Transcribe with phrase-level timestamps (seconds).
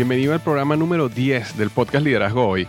[0.00, 2.66] Bienvenido al programa número 10 del podcast Liderazgo Hoy.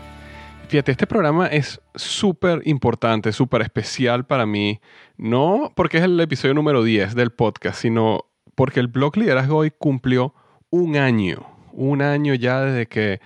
[0.67, 4.81] Fíjate, este programa es súper importante, súper especial para mí,
[5.15, 9.71] no porque es el episodio número 10 del podcast, sino porque el blog Liderazgo Hoy
[9.71, 10.35] cumplió
[10.71, 13.21] un año, un año ya desde que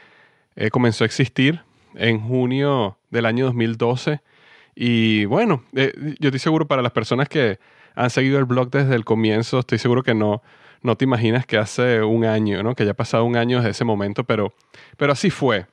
[0.56, 1.64] eh, comenzó a existir
[1.96, 4.22] en junio del año 2012.
[4.76, 7.58] Y bueno, eh, yo estoy seguro para las personas que
[7.96, 10.44] han seguido el blog desde el comienzo, estoy seguro que no,
[10.86, 12.76] no te imaginas que hace un año, ¿no?
[12.76, 14.54] Que haya pasado un año desde ese momento, pero,
[14.98, 15.66] pero así fue.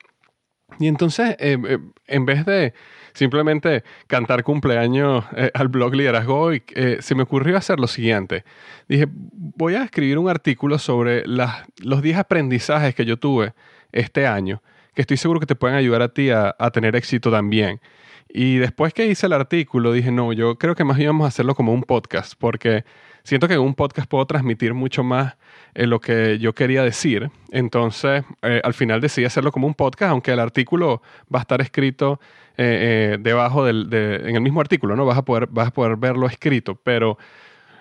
[0.79, 2.73] Y entonces, eh, eh, en vez de
[3.13, 6.51] simplemente cantar cumpleaños eh, al blog Liderazgo,
[6.99, 8.43] se me ocurrió hacer lo siguiente.
[8.89, 13.53] Dije, voy a escribir un artículo sobre los 10 aprendizajes que yo tuve
[13.91, 14.63] este año,
[14.95, 17.79] que estoy seguro que te pueden ayudar a ti a, a tener éxito también.
[18.27, 21.53] Y después que hice el artículo, dije, no, yo creo que más bien a hacerlo
[21.53, 22.83] como un podcast, porque
[23.23, 25.35] siento que en un podcast puedo transmitir mucho más
[25.73, 27.31] eh, lo que yo quería decir.
[27.51, 31.01] Entonces, eh, al final decidí hacerlo como un podcast, aunque el artículo
[31.33, 32.19] va a estar escrito
[32.57, 35.05] eh, debajo del, en el mismo artículo, ¿no?
[35.05, 37.17] Vas a, poder, vas a poder verlo escrito, pero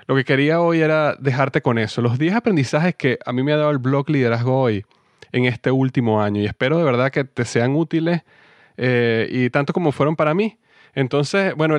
[0.06, 2.02] lo que quería hoy era dejarte con eso.
[2.02, 4.84] Los 10 aprendizajes que a mí me ha dado el blog Liderazgo hoy
[5.32, 8.22] en este último año y espero de verdad que te sean útiles
[8.76, 10.58] y tanto como fueron para mí.
[10.94, 11.78] Entonces, bueno,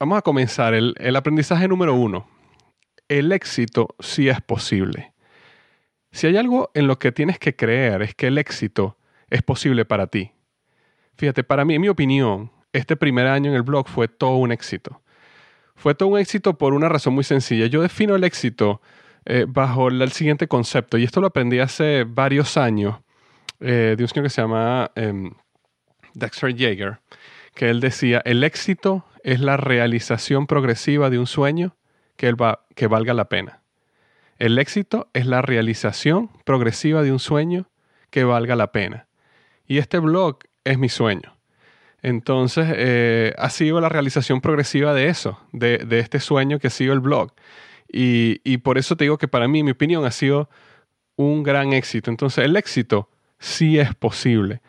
[0.00, 0.72] vamos a comenzar.
[0.74, 2.37] El aprendizaje número uno
[3.08, 5.12] el éxito sí es posible.
[6.10, 8.96] Si hay algo en lo que tienes que creer es que el éxito
[9.30, 10.32] es posible para ti.
[11.16, 14.52] Fíjate, para mí, en mi opinión, este primer año en el blog fue todo un
[14.52, 15.02] éxito.
[15.74, 17.66] Fue todo un éxito por una razón muy sencilla.
[17.66, 18.80] Yo defino el éxito
[19.24, 22.96] eh, bajo el, siguiente concepto, y esto lo aprendí hace varios años
[23.60, 25.32] eh, de un señor que se llama em,
[26.14, 27.00] Dexter Yeager,
[27.54, 31.76] que él decía, el éxito es la realización progresiva de un sueño
[32.18, 33.62] que, valga la pena.
[34.38, 37.70] El éxito es la realización progresiva de un sueño
[38.10, 39.06] que valga la pena.
[39.66, 41.36] Y este blog es mi sueño.
[42.02, 46.92] Entonces, eh, ha sido la realización progresiva de eso, de, este sueño que ha sido
[46.92, 47.32] el blog.
[47.90, 50.48] Y, y, por eso te digo que para mí, mi opinión, ha sido
[51.16, 52.10] un gran éxito.
[52.10, 53.08] Entonces, el éxito
[53.38, 54.60] sí es posible.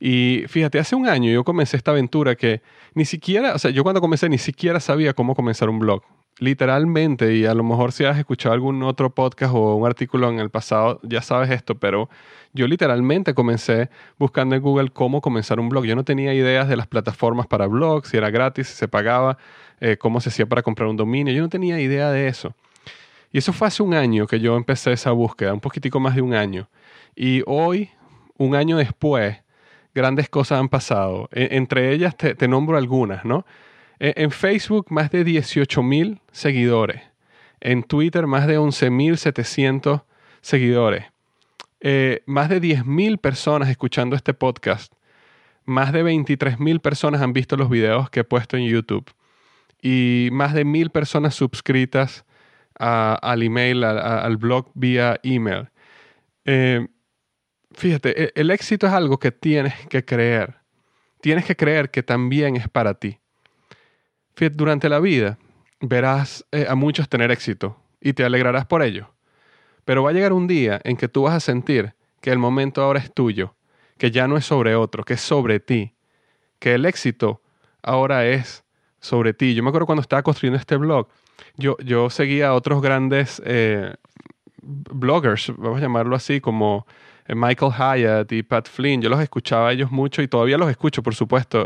[0.00, 2.62] Y fíjate, hace un año yo comencé esta aventura que
[2.94, 6.02] ni siquiera, o sea, yo cuando comencé ni siquiera sabía cómo comenzar un blog
[6.38, 10.38] literalmente, y a lo mejor si has escuchado algún otro podcast o un artículo en
[10.38, 12.08] el pasado, ya sabes esto, pero
[12.52, 15.84] yo literalmente comencé buscando en Google cómo comenzar un blog.
[15.84, 19.38] Yo no tenía ideas de las plataformas para blogs, si era gratis, si se pagaba,
[19.80, 21.34] eh, cómo se hacía para comprar un dominio.
[21.34, 22.54] Yo no tenía idea de eso.
[23.32, 26.22] Y eso fue hace un año que yo empecé esa búsqueda, un poquitico más de
[26.22, 26.68] un año.
[27.16, 27.90] Y hoy,
[28.38, 29.38] un año después,
[29.92, 31.28] grandes cosas han pasado.
[31.32, 33.44] E, entre ellas te, te nombro algunas, ¿no?
[34.04, 37.00] Eh, en Facebook, más de 18 mil seguidores.
[37.60, 40.04] En Twitter, más de 11.700
[40.42, 41.06] seguidores.
[41.80, 44.92] Eh, más de 10.000 personas escuchando este podcast.
[45.64, 49.10] Más de 23.000 personas han visto los videos que he puesto en YouTube.
[49.80, 52.26] Y más de 1.000 personas suscritas
[52.74, 55.70] al email, al blog vía email.
[56.44, 56.88] Eh,
[57.72, 60.56] fíjate, e, el éxito es algo que tienes que creer
[61.22, 63.18] tienes que creer que también es para ti.
[64.36, 65.38] Durante la vida
[65.80, 69.10] verás eh, a muchos tener éxito y te alegrarás por ello.
[69.84, 72.82] Pero va a llegar un día en que tú vas a sentir que el momento
[72.82, 73.54] ahora es tuyo,
[73.98, 75.94] que ya no es sobre otro, que es sobre ti,
[76.58, 77.42] que el éxito
[77.82, 78.64] ahora es
[78.98, 79.54] sobre ti.
[79.54, 81.08] Yo me acuerdo cuando estaba construyendo este blog,
[81.56, 83.94] yo, yo seguía a otros grandes eh,
[84.62, 86.86] bloggers, vamos a llamarlo así, como
[87.26, 89.02] eh, Michael Hyatt y Pat Flynn.
[89.02, 91.64] Yo los escuchaba a ellos mucho y todavía los escucho, por supuesto.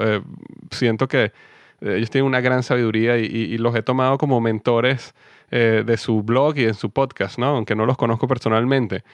[0.71, 1.33] Siento que
[1.81, 5.15] ellos tienen una gran sabiduría y, los he tomado como mentores
[5.51, 7.47] de su blog y en su podcast, ¿no?
[7.47, 9.05] aunque no los conozco personalmente.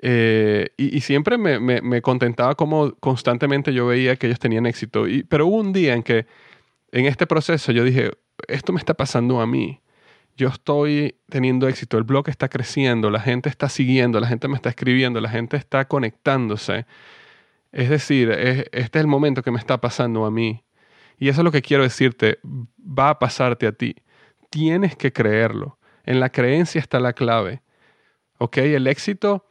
[0.00, 5.08] y, siempre me, me, contentaba como constantemente yo veía que ellos tenían éxito.
[5.08, 6.26] Y, pero hubo un día en que
[6.92, 8.10] en este proceso yo dije,
[8.48, 9.80] esto me está pasando a mí
[10.36, 14.56] yo estoy teniendo éxito, el blog está creciendo, la gente está siguiendo, la gente me
[14.56, 16.86] está escribiendo, la gente está conectándose.
[17.72, 20.64] Es decir, este es el momento que me está pasando a mí.
[21.18, 23.96] Y eso es lo que quiero decirte, va a pasarte a ti.
[24.50, 25.78] Tienes que creerlo.
[26.04, 27.62] En la creencia está la clave.
[28.38, 28.58] ¿Ok?
[28.58, 29.46] El éxito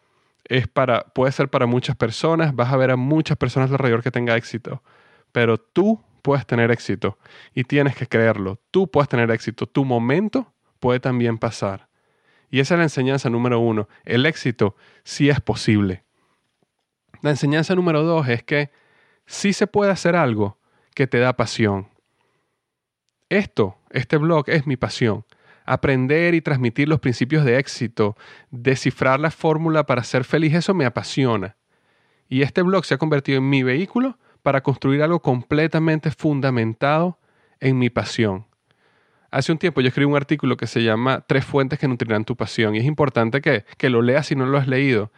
[0.45, 4.11] es para, puede ser para muchas personas, vas a ver a muchas personas alrededor que
[4.11, 4.83] tenga éxito,
[5.31, 7.17] pero tú puedes tener éxito
[7.53, 8.59] y tienes que creerlo.
[8.71, 9.67] Tú puedes tener éxito.
[9.67, 11.87] Tu momento puede también pasar.
[12.49, 13.87] Y esa es la enseñanza número uno.
[14.05, 16.03] El éxito sí es posible.
[17.21, 18.69] La enseñanza número dos es que
[19.25, 20.57] sí se puede hacer algo
[20.93, 21.87] que te da pasión.
[23.29, 25.25] Esto, este blog es mi pasión.
[25.65, 28.17] Aprender y transmitir los principios de éxito,
[28.51, 31.55] descifrar la fórmula para ser feliz, eso me apasiona.
[32.27, 37.17] Y este blog se ha convertido en mi vehículo para construir algo completamente fundamentado
[37.59, 38.45] en mi pasión.
[39.31, 42.35] Hace un tiempo yo escribí un artículo que se llama Tres fuentes que nutrirán tu
[42.35, 45.11] pasión y es importante que, lo leas si no lo has leído,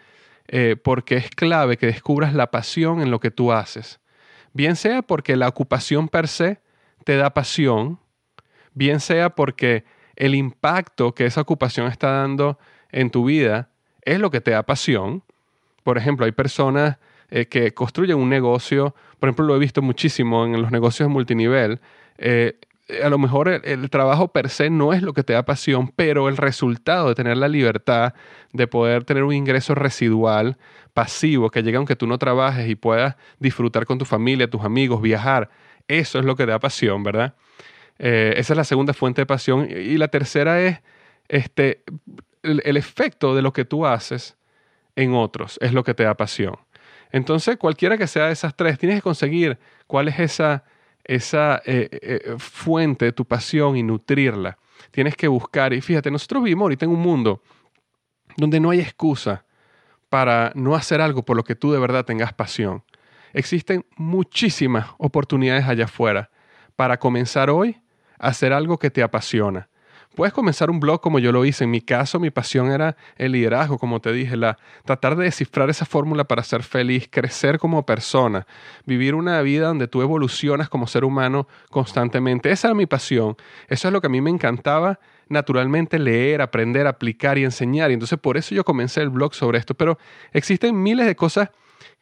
[0.47, 3.99] eh, porque es clave que descubras la pasión en lo que tú haces.
[4.55, 6.61] Bien sea porque la ocupación per se
[7.03, 7.99] te da pasión,
[8.73, 9.83] bien sea porque
[10.15, 12.57] el impacto que esa ocupación está dando
[12.89, 13.67] en tu vida
[14.03, 15.23] es lo que te da pasión.
[15.83, 16.99] Por ejemplo, hay personas
[17.31, 21.81] eh, que construyen un negocio, por ejemplo, lo he visto muchísimo en los negocios multinivel,
[22.17, 22.57] eh,
[23.03, 26.29] a lo mejor el, trabajo per se no es lo que te da pasión, pero
[26.29, 28.13] el resultado de tener la libertad
[28.53, 30.57] de poder tener un ingreso residual
[30.93, 35.01] pasivo que llegue aunque tú no trabajes y puedas disfrutar con tu familia, tus amigos,
[35.01, 35.49] viajar,
[35.87, 37.33] eso es lo que te da pasión, ¿verdad?
[37.97, 39.67] Eh, esa es la segunda fuente de pasión.
[39.69, 40.81] Y la tercera es
[41.27, 41.83] este,
[42.43, 44.37] el, el efecto de lo que tú haces
[44.95, 46.55] en otros, es lo que te da pasión.
[47.11, 49.57] Entonces, cualquiera que sea de esas tres, tienes que conseguir
[49.87, 50.63] cuál es esa
[51.05, 54.57] esa eh, eh, fuente de tu pasión y nutrirla.
[54.91, 57.41] Tienes que buscar, y fíjate, nosotros vivimos ahorita en un mundo
[58.37, 59.45] donde no hay excusa
[60.09, 62.83] para no hacer algo por lo que tú de verdad tengas pasión.
[63.33, 66.29] Existen muchísimas oportunidades allá afuera
[66.75, 67.81] para comenzar hoy
[68.19, 69.69] a hacer algo que te apasiona.
[70.15, 71.65] Puedes comenzar un blog como yo lo hice.
[71.65, 75.69] En mi caso, mi pasión era el liderazgo, como te dije, la, tratar de descifrar
[75.69, 78.47] esa fórmula para ser feliz, crecer como persona,
[78.85, 82.51] vivir una vida donde tú evolucionas como ser humano constantemente.
[82.51, 83.35] Esa era mi pasión.
[83.67, 87.91] Eso es lo que a mí me encantaba naturalmente leer, aprender, aplicar y enseñar.
[87.91, 89.73] Y entonces por eso yo comencé el blog sobre esto.
[89.75, 89.97] Pero
[90.31, 91.49] existen miles de cosas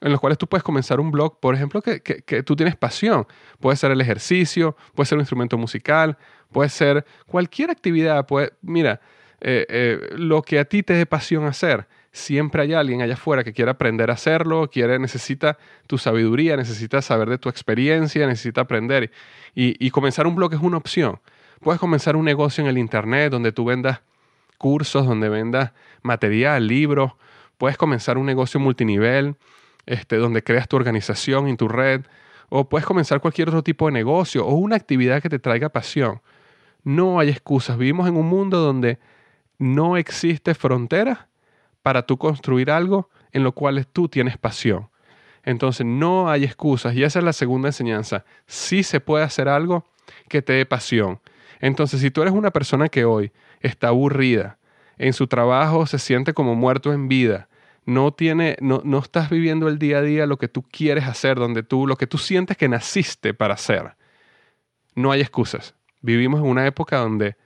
[0.02, 3.26] en los cuales tú puedes comenzar un blog, por ejemplo, que, que, tú tienes pasión.
[3.60, 6.18] Puede ser el ejercicio, puede ser un instrumento musical,
[6.54, 8.26] puede ser cualquier actividad.
[8.26, 9.02] Puede, mira,
[9.42, 13.44] eh, eh, lo que a ti te dé pasión hacer, siempre hay alguien allá afuera
[13.44, 15.58] que quiere aprender a hacerlo, quiere, necesita
[15.88, 19.12] tu sabiduría, necesita saber de tu experiencia, necesita aprender.
[19.56, 21.20] Y, y comenzar un blog es una opción.
[21.60, 24.02] Puedes comenzar un negocio en el Internet donde tú vendas
[24.58, 25.72] cursos, donde vendas
[26.04, 27.12] material, libros.
[27.58, 29.36] Puedes comenzar un negocio multinivel
[29.86, 32.02] este, donde creas tu organización en tu red,
[32.50, 36.22] o puedes comenzar cualquier otro tipo de negocio o una actividad que te traiga pasión.
[36.84, 37.78] No hay excusas.
[37.78, 39.00] Vivimos en un mundo donde
[39.58, 41.30] no existe frontera
[41.82, 44.90] para tú construir algo en lo cual tú tienes pasión.
[45.44, 48.24] Entonces no hay excusas y esa es la segunda enseñanza.
[48.48, 49.86] Sí se puede hacer algo
[50.30, 51.20] que te dé pasión.
[51.60, 54.58] Entonces si tú eres una persona que hoy está aburrida,
[54.98, 57.50] en su trabajo se siente como muerto en vida,
[57.86, 61.38] no tiene, no, no estás viviendo el día a día lo que tú quieres hacer,
[61.38, 63.96] donde tú, lo que tú sientes que naciste para hacer.
[64.96, 65.76] No hay excusas.
[66.04, 67.38] Vivimos en una época donde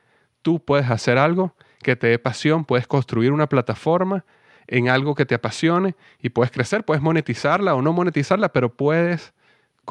[0.42, 4.26] tú puedes hacer algo que te dé pasión, puedes construir una plataforma
[4.66, 9.34] en algo que te apasione y puedes crecer, puedes monetizarla o no monetizarla, pero puedes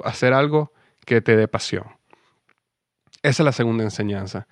[0.05, 0.73] hacer algo
[1.07, 1.85] que te dé pasión.
[3.23, 4.49] Esa es la segunda enseñanza.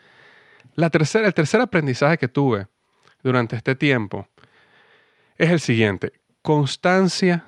[0.77, 2.69] La tercera, el tercer aprendizaje que tuve
[3.25, 4.29] durante este tiempo
[5.37, 6.13] es el siguiente.
[6.41, 7.47] Constancia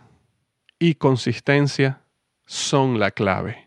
[0.81, 2.03] y consistencia
[2.45, 3.66] son la clave.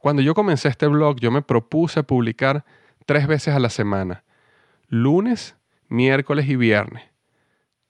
[0.00, 2.64] Cuando yo comencé este blog, yo me propuse publicar
[3.04, 4.24] tres veces a la semana,
[4.88, 5.56] lunes,
[5.88, 7.04] miércoles y viernes.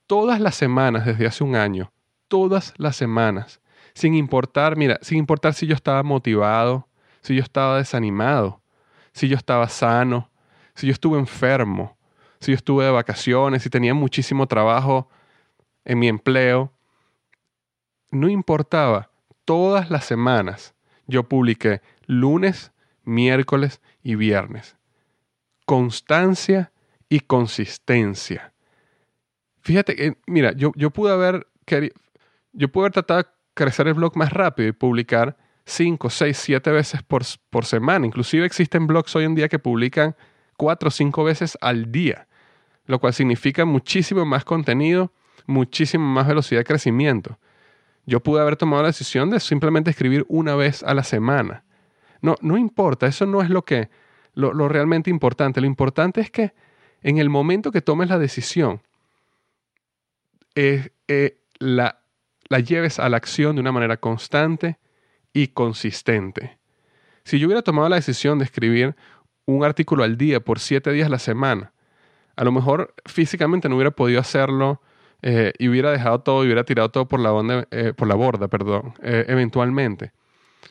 [0.09, 1.93] Todas las semanas desde hace un año,
[2.27, 3.61] todas las semanas,
[3.95, 6.89] sin importar, mira, sin importar si yo estaba motivado,
[7.21, 8.61] si yo estaba desanimado,
[9.13, 10.31] si yo estaba sano,
[10.75, 11.97] si yo estuve enfermo,
[12.41, 15.09] si yo estuve de vacaciones, si tenía muchísimo trabajo
[15.85, 16.73] en mi empleo,
[18.11, 19.11] no importaba,
[19.45, 20.75] todas las semanas
[21.11, 22.73] yo publiqué lunes,
[23.05, 24.77] miércoles y viernes.
[25.67, 26.73] Constancia
[27.09, 28.53] y consistencia.
[29.61, 31.47] Fíjate que, mira, yo, yo pude haber
[32.53, 35.37] yo pude haber tratado de crecer el blog más rápido y publicar
[35.67, 38.07] 5, 6, 7 veces por, por semana.
[38.07, 40.17] Inclusive existen blogs hoy en día que publican
[40.57, 42.27] 4 o 5 veces al día,
[42.87, 45.13] lo cual significa muchísimo más contenido,
[45.47, 47.39] muchísimo más velocidad de crecimiento.
[48.11, 51.63] Yo pude haber tomado la decisión de simplemente escribir una vez a la semana.
[52.21, 53.89] No, no importa, eso no es lo que
[54.35, 55.61] lo, realmente importante.
[55.61, 56.53] Lo importante es que
[57.03, 58.83] en el momento que tomes la decisión,
[60.57, 62.01] eh, eh, la,
[62.49, 64.81] la lleves a la acción de una manera constante
[65.33, 66.59] y consistente.
[67.23, 68.97] Si yo hubiera tomado la decisión de escribir
[69.45, 71.73] un artículo al día por siete días a la semana,
[72.35, 74.83] a lo mejor físicamente no hubiera podido hacerlo
[75.23, 78.49] eh, y hubiera dejado todo y hubiera tirado todo por la, eh, por la borda,
[78.49, 80.13] perdón, eh, eventualmente.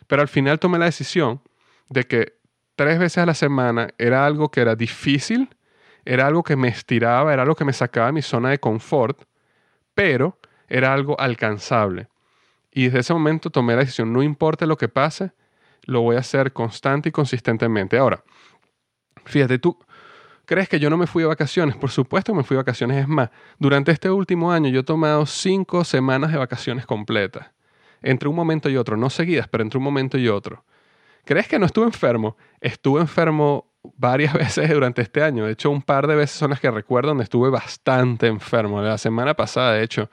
[0.07, 1.41] Pero al final tomé la decisión
[1.89, 2.33] de que
[2.75, 5.49] tres veces a la semana era algo que era difícil,
[6.05, 9.21] era algo que me estiraba, era algo que me sacaba de mi zona de confort,
[9.93, 12.07] pero era algo alcanzable.
[12.71, 15.31] Y desde ese momento tomé la decisión, no importa lo que pase,
[15.83, 17.97] lo voy a hacer constante y consistentemente.
[17.97, 18.23] Ahora,
[19.25, 19.77] fíjate, tú
[20.49, 21.75] crees que yo no me fui de vacaciones.
[21.75, 22.97] Por supuesto me fui de vacaciones.
[22.97, 23.29] Es más,
[23.59, 27.51] durante este último año yo he tomado cinco semanas de vacaciones completas.
[28.01, 30.65] Entre un momento y otro, no seguidas, pero entre un momento y otro.
[31.23, 32.35] ¿Crees que no estuve enfermo?
[32.61, 35.45] Estuve enfermo varias veces durante este año.
[35.45, 38.81] De hecho, un par de veces son las que recuerdo donde estuve bastante enfermo.
[38.81, 40.09] La semana pasada, de hecho,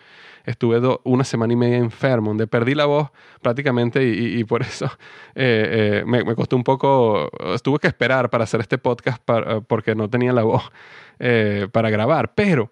[0.47, 3.11] estuve una semana y media enfermo, donde perdí la voz
[3.43, 4.87] prácticamente y, por eso
[5.35, 7.31] eh, eh, me, costó un poco,
[7.63, 9.23] tuve que esperar para hacer este podcast
[9.67, 10.63] porque no tenía la voz
[11.19, 12.33] eh, para grabar.
[12.35, 12.71] Pero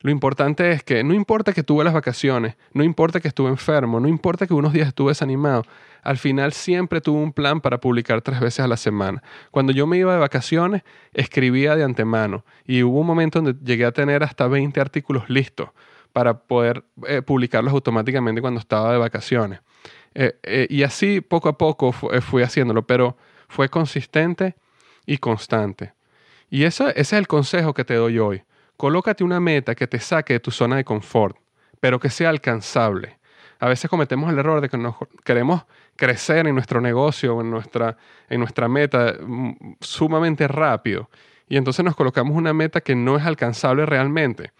[0.00, 4.00] lo importante es que no importa que tuve las vacaciones, no importa que estuve enfermo,
[4.00, 5.64] no importa que unos días estuve desanimado,
[6.02, 9.22] al final siempre tuve un plan para publicar tres veces a la semana.
[9.52, 13.84] Cuando yo me iba de vacaciones, escribía de antemano y hubo un momento donde llegué
[13.84, 15.68] a tener hasta 20 artículos listos
[16.12, 19.60] para poder eh, publicarlos automáticamente cuando estaba de vacaciones.
[20.14, 23.16] Eh, eh, y así poco a poco fui haciéndolo, pero
[23.48, 24.56] fue consistente
[25.06, 25.94] y constante.
[26.50, 28.42] Y ese es el consejo que te doy hoy.
[28.76, 31.36] Colócate una meta que te saque de tu zona de confort,
[31.80, 33.18] pero que sea alcanzable.
[33.58, 35.64] A veces cometemos el error de que nos queremos
[35.96, 37.96] crecer en nuestro negocio, en nuestra,
[38.28, 41.08] en nuestra meta mm, sumamente rápido.
[41.48, 44.52] Y entonces nos colocamos una meta que no es alcanzable realmente.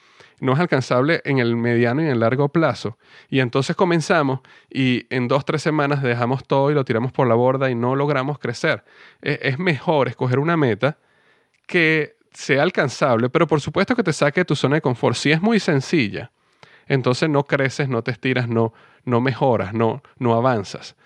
[0.42, 2.98] No es alcanzable en el mediano y en el largo plazo.
[3.28, 7.36] Y entonces comenzamos y en dos, tres semanas dejamos todo y lo tiramos por la
[7.36, 8.82] borda y no logramos crecer.
[9.22, 10.98] E, es mejor escoger una meta
[11.68, 15.14] que sea alcanzable, pero por supuesto que te saque de tu zona de confort.
[15.14, 16.32] Si es muy sencilla,
[16.88, 18.72] entonces no creces, no te estiras, no,
[19.04, 20.96] no mejoras, no, no avanzas.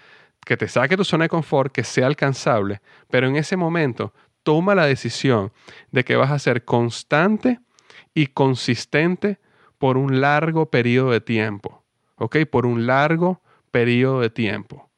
[0.47, 4.15] Que te saque de tu zona de confort, que sea alcanzable, pero en ese momento
[4.43, 5.53] toma la decisión
[5.91, 7.61] de que vas a ser constante
[8.17, 9.39] y consistente
[9.77, 11.85] por un largo periodo de tiempo.
[12.17, 12.39] ¿Ok?
[12.51, 14.89] Por un largo periodo de tiempo.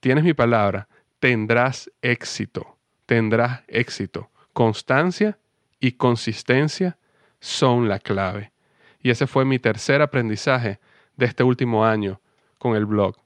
[0.00, 0.86] Tienes mi palabra,
[1.18, 4.30] tendrás éxito, tendrás éxito.
[4.52, 5.38] Constancia
[5.80, 6.98] y consistencia
[7.40, 8.52] son la clave.
[9.00, 10.78] Y ese fue mi tercer aprendizaje
[11.16, 12.20] de este último año
[12.58, 13.16] con el blog.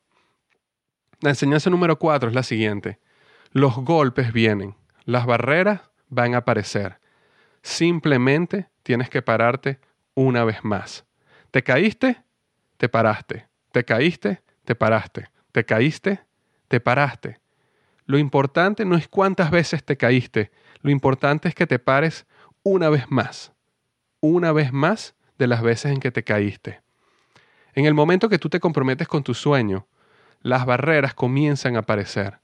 [1.21, 3.01] La enseñanza número cuatro es la siguiente.
[3.51, 7.01] Los golpes vienen, las barreras van a aparecer.
[7.67, 9.81] Simplemente tienes que pararte
[10.15, 11.05] una vez más.
[11.51, 12.23] ¿Te caíste?
[12.77, 13.49] Te paraste.
[13.73, 14.41] ¿Te caíste?
[14.65, 15.31] Te paraste.
[15.51, 16.21] ¿Te caíste?
[16.69, 17.41] Te paraste.
[18.05, 22.25] Lo importante no es cuántas veces te caíste, lo importante es que te pares
[22.63, 23.53] una vez más,
[24.21, 26.83] una vez más de las veces en que te caíste.
[27.75, 29.89] En el momento que tú te comprometes con tu sueño,
[30.41, 32.39] las barreras comienzan a aparecer.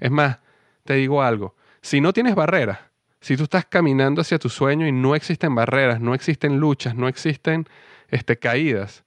[0.00, 0.40] Es más,
[0.84, 2.78] te digo algo, si no tienes barreras,
[3.26, 7.08] si tú estás caminando hacia tu sueño y no existen barreras, no existen luchas, no
[7.08, 7.66] existen
[8.06, 9.02] este, caídas,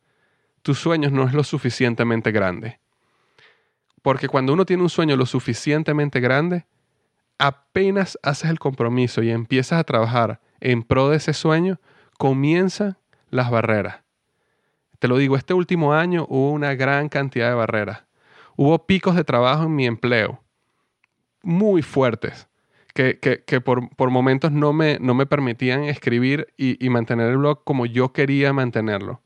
[0.62, 2.82] tu sueño no es lo suficientemente grande.
[4.02, 6.66] Porque cuando uno tiene un sueño lo suficientemente grande,
[7.38, 11.80] apenas haces el compromiso y empiezas a trabajar en pro de ese sueño,
[12.18, 12.98] comienzan
[13.30, 14.02] las barreras.
[15.00, 18.04] Te lo digo, este último año hubo una gran cantidad de barreras.
[18.58, 20.44] Hubo picos de trabajo en mi empleo.
[21.42, 22.49] muy fuertes
[23.00, 28.12] que, por, momentos no me, no me permitían escribir y, mantener el blog como yo
[28.12, 29.22] quería mantenerlo.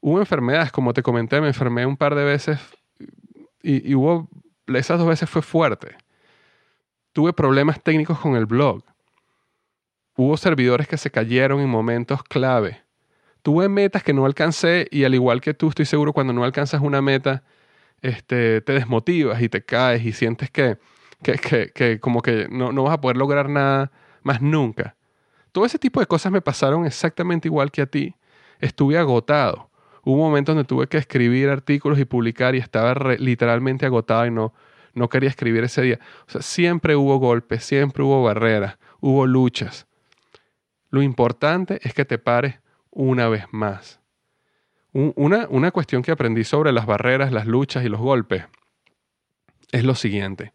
[0.00, 2.58] Hubo enfermedades, como te comenté, me enfermé un par de veces
[3.62, 4.28] y, y hubo,
[4.66, 5.94] esas dos veces fue fuerte.
[7.12, 8.82] Tuve problemas técnicos con el blog.
[10.16, 12.82] Hubo servidores que se cayeron en momentos clave.
[13.42, 16.80] Tuve metas que no alcancé y al igual que tú, estoy seguro cuando no alcanzas
[16.80, 17.44] una meta,
[18.00, 20.78] este, te desmotivas y te caes y sientes que,
[21.22, 23.90] que, como que no, no vas a poder lograr nada
[24.22, 24.96] más nunca.
[25.52, 28.14] Todo ese tipo de cosas me pasaron exactamente igual que a ti.
[28.58, 29.70] Estuve agotado.
[30.04, 34.52] Hubo momentos donde tuve que escribir artículos y publicar y estaba literalmente agotado y no,
[34.94, 35.98] no quería escribir ese día.
[36.26, 39.86] O sea, siempre hubo golpes, siempre hubo barreras, hubo luchas.
[40.90, 42.60] Lo importante es que te pares
[42.90, 44.00] una vez más.
[44.92, 48.44] Una, una cuestión que aprendí sobre las barreras, las luchas y los golpes
[49.72, 50.52] es lo siguiente.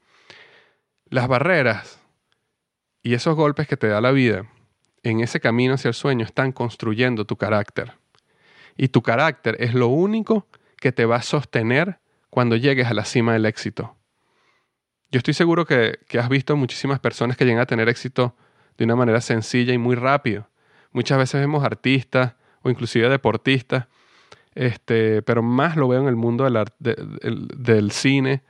[1.09, 1.99] Las barreras
[3.01, 4.45] y esos golpes que te da la vida
[5.03, 7.93] en ese camino hacia el sueño están construyendo tu carácter.
[8.75, 10.47] Y tu carácter es lo único
[10.77, 11.99] que te va a sostener
[12.29, 13.95] cuando llegues a la cima del éxito.
[15.09, 18.35] Yo estoy seguro que, que has visto muchísimas personas que llegan a tener éxito
[18.77, 20.49] de una manera sencilla y muy rápido.
[20.91, 23.87] Muchas veces vemos artistas o inclusive deportistas,
[24.53, 28.43] este, pero más lo veo en el mundo del, del cine.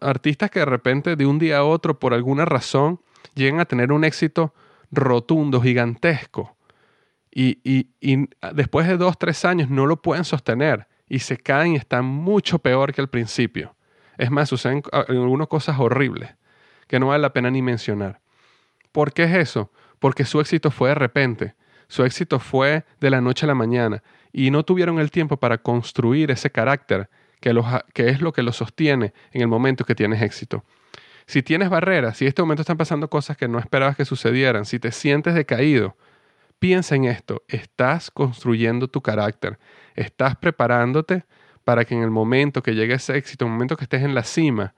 [0.00, 3.00] Artistas que de repente de un día a otro, por alguna razón,
[3.34, 4.54] llegan a tener un éxito
[4.90, 6.56] rotundo, gigantesco.
[7.30, 11.72] Y, y, y, después de dos, tres años no lo pueden sostener y se caen
[11.72, 13.76] y están mucho peor que al principio.
[14.18, 16.34] Es más, suceden algunas cosas horribles
[16.86, 18.20] que no vale la pena ni mencionar.
[18.92, 19.70] ¿Por qué es eso?
[19.98, 21.54] Porque su éxito fue de repente,
[21.88, 24.02] su éxito fue de la noche a la mañana
[24.32, 27.08] y no tuvieron el tiempo para construir ese carácter
[27.40, 27.50] que,
[28.08, 30.64] es lo que los sostiene en el momento que tienes éxito.
[31.26, 34.64] Si tienes barreras, si en este momento están pasando cosas que no esperabas que sucedieran,
[34.64, 35.96] si te sientes decaído,
[36.58, 39.58] piensa en esto, estás construyendo tu carácter,
[39.94, 41.24] estás preparándote
[41.64, 44.14] para que en el momento que llegue ese éxito, en el momento que estés en
[44.14, 44.74] la cima,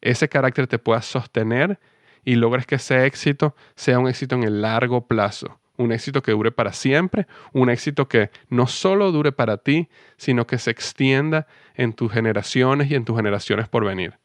[0.00, 1.78] ese carácter te pueda sostener
[2.24, 6.32] y logres que ese éxito sea un éxito en el largo plazo, un éxito que
[6.32, 9.88] dure para siempre, un éxito que no solo dure para ti,
[10.18, 14.18] sino que se extienda en tus generaciones y en tus generaciones por venir.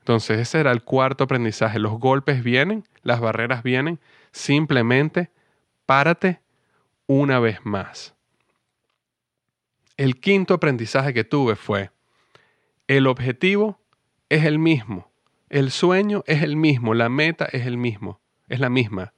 [0.00, 1.78] Entonces ese era el cuarto aprendizaje.
[1.78, 3.98] Los golpes vienen, las barreras vienen,
[4.30, 5.30] simplemente
[5.86, 6.40] párate
[7.06, 8.14] una vez más.
[9.96, 11.90] El quinto aprendizaje que tuve fue,
[12.86, 13.80] el objetivo
[14.28, 15.10] es el mismo,
[15.48, 19.14] el sueño es el mismo, la meta es el mismo, es la misma.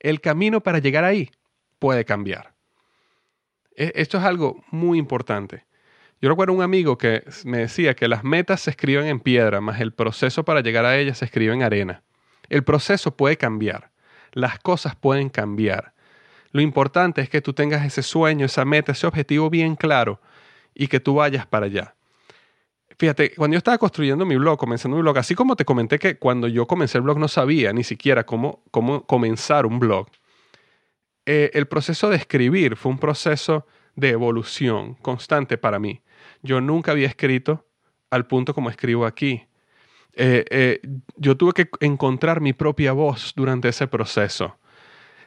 [0.00, 1.30] El camino para llegar ahí
[1.78, 2.54] puede cambiar.
[3.76, 5.64] E, esto es algo muy importante.
[6.20, 9.80] Yo recuerdo un amigo que me decía que las metas se escriben en piedra, más
[9.80, 12.02] el proceso para llegar a ellas se escribe en arena.
[12.48, 13.90] El proceso puede cambiar,
[14.32, 15.92] las cosas pueden cambiar.
[16.50, 20.20] Lo importante es que tú tengas ese sueño, esa meta, ese objetivo bien claro
[20.74, 21.94] y que tú vayas para allá.
[22.98, 26.18] Fíjate, cuando yo estaba construyendo mi blog, comenzando mi blog, así como te comenté que
[26.18, 30.08] cuando yo comencé el blog no sabía ni siquiera cómo, cómo comenzar un blog,
[31.24, 36.02] eh, el proceso de escribir fue un proceso de evolución constante para mí.
[36.42, 37.66] Yo nunca había escrito
[38.10, 39.46] al punto como escribo aquí.
[40.14, 40.80] Eh, eh,
[41.16, 44.58] yo tuve que encontrar mi propia voz durante ese proceso.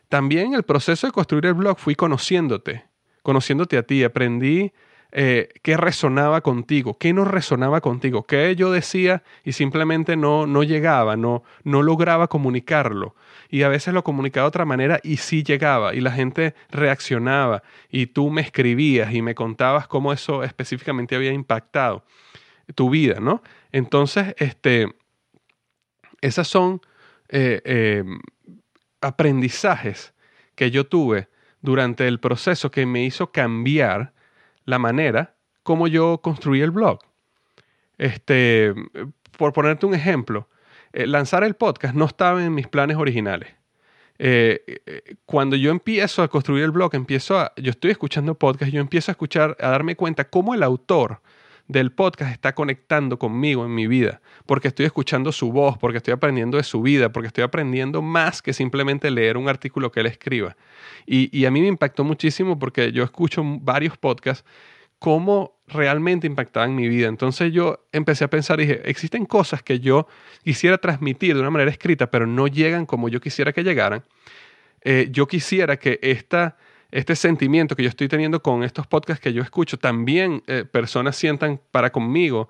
[0.10, 2.84] También el proceso de construir el blog fui conociéndote,
[3.22, 4.74] conociéndote a ti, aprendí
[5.14, 10.64] eh, qué resonaba contigo, qué no resonaba contigo, qué yo decía y simplemente no, no
[10.64, 13.16] llegaba, no, no lograba comunicarlo.
[13.50, 17.62] Y a veces lo comunicaba de otra manera y sí llegaba y la gente reaccionaba
[17.90, 22.06] y tú me escribías y me contabas cómo eso específicamente había impactado
[22.76, 23.44] tu vida, ¿no?
[23.74, 24.96] Entonces, este,
[26.22, 26.80] esas son
[27.28, 28.04] eh, eh,
[29.02, 30.14] aprendizajes
[30.56, 31.28] que yo tuve
[31.62, 34.14] durante el proceso que me hizo cambiar
[34.66, 37.00] la manera como yo construí el blog.
[37.98, 38.74] Este,
[39.38, 40.50] por ponerte un ejemplo,
[40.94, 43.50] eh, lanzar el podcast no estaba en mis planes originales.
[44.18, 48.72] Eh, eh, cuando yo empiezo a construir el blog, empiezo a, yo estoy escuchando podcast,
[48.72, 51.22] yo empiezo a escuchar, a darme cuenta cómo el autor
[51.72, 56.14] del podcast está conectando conmigo en mi vida, porque estoy escuchando su voz, porque estoy
[56.14, 60.08] aprendiendo de su vida, porque estoy aprendiendo más que simplemente leer un artículo que él
[60.08, 60.58] escriba.
[61.06, 64.46] Y, a mí me impactó muchísimo porque yo escucho varios podcasts,
[65.00, 67.08] cómo realmente impactaban mi vida.
[67.08, 70.08] Entonces yo empecé a pensar y dije, existen cosas que yo
[70.44, 74.04] quisiera transmitir de una manera escrita, pero no llegan como yo quisiera que llegaran.
[74.84, 76.58] Eh, yo quisiera que esta
[76.92, 81.16] este sentimiento que yo estoy teniendo con estos podcasts que yo escucho, también eh, personas
[81.16, 82.50] sientan para conmigo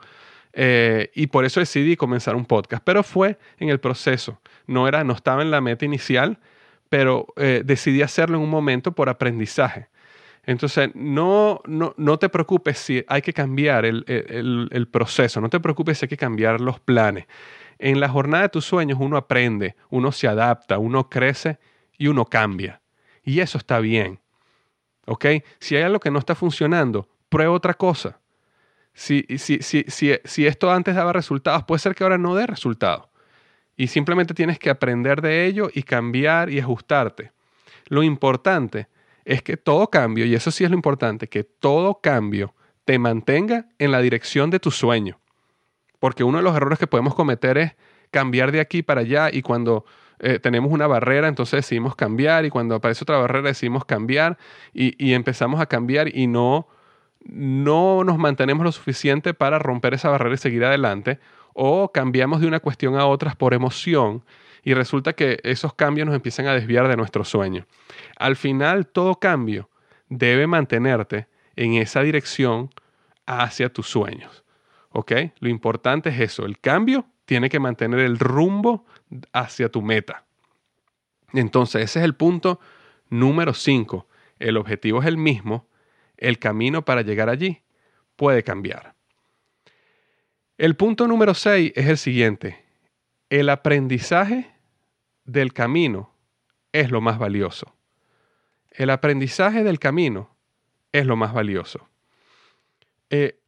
[0.54, 2.84] eh, y por eso decidí comenzar un podcast.
[2.84, 4.41] Pero fue en el proceso.
[4.65, 6.39] No, era, no estaba en la meta inicial,
[6.89, 9.88] pero eh, decidí hacerlo en un momento por aprendizaje.
[10.43, 15.60] Entonces, no, no, no, te preocupes si hay que cambiar el, el, proceso, no te
[15.60, 17.27] preocupes si hay que cambiar los planes.
[17.77, 21.60] En la jornada de tus sueños uno aprende, uno se adapta, uno crece
[21.95, 22.82] y uno cambia.
[23.23, 24.19] Y eso está bien.
[25.60, 28.20] Si hay algo que no está funcionando, prueba otra cosa.
[28.94, 33.08] Si, si, si, si, esto antes daba resultados, puede ser que ahora no dé resultados.
[33.78, 37.32] Y simplemente tienes que aprender de ello y cambiar y ajustarte.
[37.88, 38.88] Lo importante
[39.24, 42.54] es que todo cambio, y eso sí es lo importante, que todo cambio
[42.86, 45.20] te mantenga en la dirección de tu sueño.
[46.00, 47.76] Porque uno de los errores que podemos cometer es
[48.12, 49.86] cambiar de aquí para allá y cuando
[50.24, 54.38] eh, tenemos una barrera, entonces decidimos cambiar y cuando aparece otra barrera decidimos cambiar
[54.72, 56.68] y, empezamos a cambiar y no,
[57.26, 61.20] no nos mantenemos lo suficiente para romper esa barrera y seguir adelante
[61.54, 64.24] o cambiamos de una cuestión a otra por emoción
[64.64, 67.66] y resulta que esos cambios nos empiezan a desviar de nuestro sueño.
[68.18, 69.72] Al final, todo cambio
[70.08, 72.70] debe mantenerte en esa dirección
[73.26, 74.44] hacia tus sueños.
[74.92, 75.14] ¿Ok?
[75.40, 76.46] Lo importante es eso.
[76.46, 78.86] El cambio tiene que mantener el rumbo
[79.32, 80.26] hacia tu meta.
[81.32, 82.60] Entonces, ese es el punto
[83.10, 84.06] número 5.
[84.38, 85.65] El objetivo es el mismo.
[86.17, 87.62] El camino para llegar allí
[88.17, 88.96] puede cambiar.
[90.58, 92.65] El punto número 6 es el siguiente.
[93.30, 94.52] El aprendizaje
[95.24, 96.13] del camino
[96.74, 97.74] es lo más valioso.
[98.72, 100.36] El aprendizaje del camino
[100.91, 101.88] es lo más valioso.
[103.10, 103.39] Eh,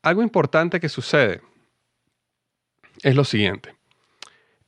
[0.00, 1.42] algo importante que sucede
[3.02, 3.74] es lo siguiente.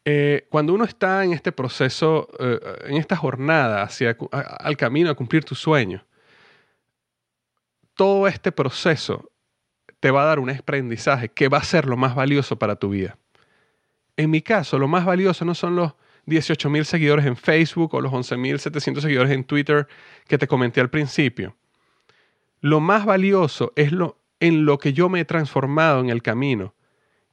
[0.05, 5.15] Eh, cuando uno está en este proceso, eh, en esta jornada hacia al camino a
[5.15, 6.05] cumplir tu sueño,
[7.95, 9.31] todo este proceso
[10.01, 12.91] te va a dar un aprendizaje que va a ser lo más valioso para tu
[12.91, 13.17] vida.
[14.17, 15.95] En mi caso, lo más valioso no son los
[16.27, 19.87] 18 mil seguidores en Facebook o los 11 mil 700 seguidores en Twitter
[20.27, 21.57] que te comenté al principio.
[22.61, 26.75] Lo más valioso es lo en lo que yo me he transformado en el camino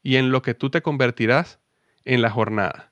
[0.04, 1.60] y en lo que tú te convertirás
[2.06, 2.92] en la jornada.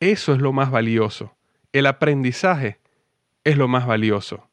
[0.00, 1.36] Eso es lo más valioso.
[1.72, 2.78] El aprendizaje
[3.44, 4.48] es lo más valioso.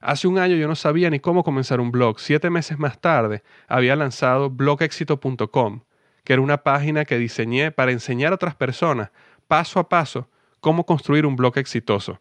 [0.00, 2.18] Hace un año yo no sabía ni cómo comenzar un blog.
[2.18, 5.80] Siete meses más tarde había lanzado blogexito.com,
[6.24, 9.10] que era una página que diseñé para enseñar a otras personas
[9.46, 10.28] paso a paso
[10.60, 12.20] cómo construir un blog exitoso.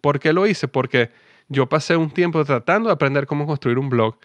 [0.00, 0.68] ¿Por qué lo hice?
[0.68, 1.10] Porque
[1.48, 4.18] yo pasé un tiempo tratando de aprender cómo construir un blog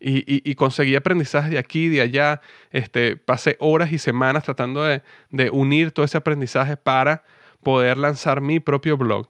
[0.00, 2.40] y, conseguí aprendizaje de aquí de allá.
[2.70, 5.02] Este, pasé horas y semanas tratando de,
[5.50, 7.24] unir todo ese aprendizaje para
[7.62, 9.28] poder lanzar mi propio blog.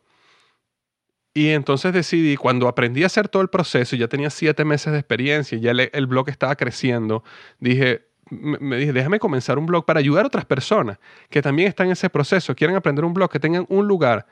[1.34, 4.98] Y entonces decidí, cuando aprendí a hacer todo el proceso, ya tenía siete meses de
[4.98, 7.22] experiencia, ya el blog estaba creciendo,
[7.60, 10.98] dije, me dije, déjame comenzar un blog para ayudar a otras personas
[11.30, 14.26] que también están en ese proceso, quieren aprender un blog, que tengan un lugar,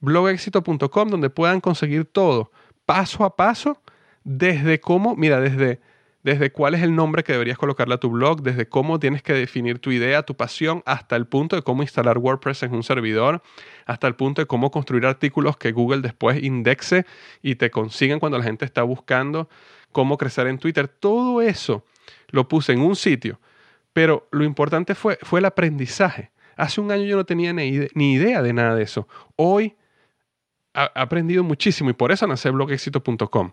[0.00, 2.50] blogexito.com, donde puedan conseguir todo,
[2.86, 3.80] paso a paso,
[4.24, 5.80] desde cómo, mira, desde,
[6.22, 9.32] desde cuál es el nombre que deberías colocarle a tu blog, desde cómo tienes que
[9.32, 13.42] definir tu idea, tu pasión, hasta el punto de cómo instalar WordPress en un servidor,
[13.86, 17.06] hasta el punto de cómo construir artículos que Google después indexe
[17.42, 19.48] y te consigan cuando la gente está buscando,
[19.90, 21.84] cómo crecer en Twitter, todo eso
[22.28, 23.40] lo puse en un sitio,
[23.92, 26.30] pero lo importante fue, fue el aprendizaje.
[26.56, 29.08] Hace un año yo no tenía ni, idea de nada de eso.
[29.36, 29.76] Hoy
[30.74, 33.52] he aprendido muchísimo y por eso nace blogexito.com.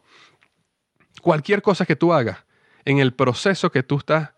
[1.21, 2.45] Cualquier cosa que tú hagas
[2.85, 4.31] en el proceso que tú estás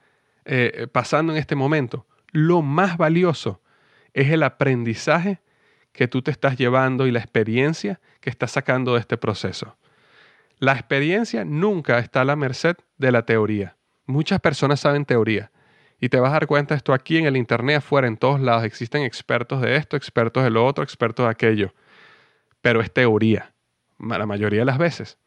[0.46, 3.62] eh, pasando en este momento, lo más valioso
[4.14, 5.42] es el aprendizaje
[5.92, 9.78] que tú te estás llevando y la experiencia que estás sacando de este proceso.
[10.60, 13.76] La experiencia nunca está a la merced de la teoría.
[14.06, 15.52] Muchas personas saben teoría.
[16.00, 18.40] Y te vas a dar cuenta de esto aquí en el Internet, afuera, en todos
[18.40, 18.64] lados.
[18.64, 21.74] Existen expertos de esto, expertos de lo otro, expertos de aquello.
[22.62, 23.54] Pero es teoría,
[24.00, 25.18] la mayoría de las veces.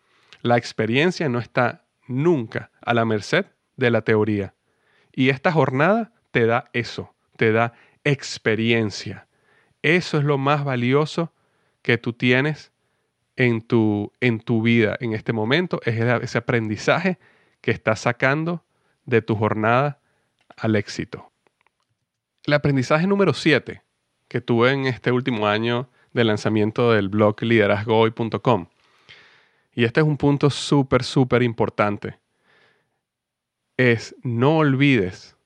[0.44, 4.52] La experiencia no está nunca a la merced de la teoría.
[5.10, 7.72] Y esta jornada te da eso, te da
[8.04, 9.26] experiencia.
[9.80, 11.32] Eso es lo más valioso
[11.80, 12.72] que tú tienes
[13.36, 17.18] en tu, en tu vida en este momento, es ese aprendizaje
[17.62, 18.66] que estás sacando
[19.06, 19.98] de tu jornada
[20.58, 21.32] al éxito.
[22.44, 23.82] El aprendizaje número 7
[24.28, 28.66] que tuve en este último año de lanzamiento del blog liderazgohoy.com.
[29.74, 32.18] Y este es un punto súper, súper importante.
[33.76, 35.36] Es no olvides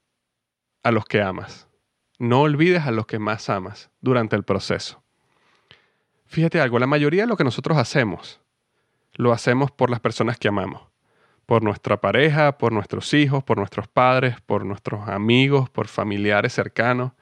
[0.82, 1.66] a los que amas.
[2.18, 5.02] No olvides a los que más amas durante el proceso.
[6.26, 8.40] Fíjate algo, la mayoría de lo que nosotros hacemos,
[9.14, 10.88] lo hacemos por las personas que amamos
[11.48, 17.12] por nuestra pareja, por nuestros hijos, por nuestros padres, por nuestros amigos, por familiares cercanos.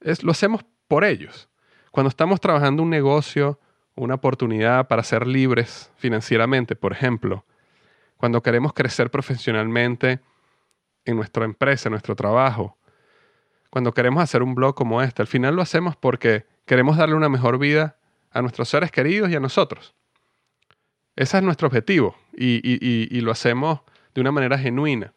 [0.00, 1.48] Es, lo hacemos por ellos.
[1.90, 3.58] Cuando estamos trabajando un negocio,
[3.98, 7.44] una oportunidad para ser libres financieramente, por ejemplo,
[8.16, 10.20] cuando queremos crecer profesionalmente
[11.04, 12.76] en nuestra empresa, en nuestro trabajo,
[13.70, 17.28] cuando queremos hacer un blog como este, al final lo hacemos porque queremos darle una
[17.28, 17.96] mejor vida
[18.30, 19.94] a nuestros seres queridos y a nosotros.
[21.16, 23.80] Ese es nuestro objetivo y, lo hacemos
[24.14, 25.12] de una manera genuina.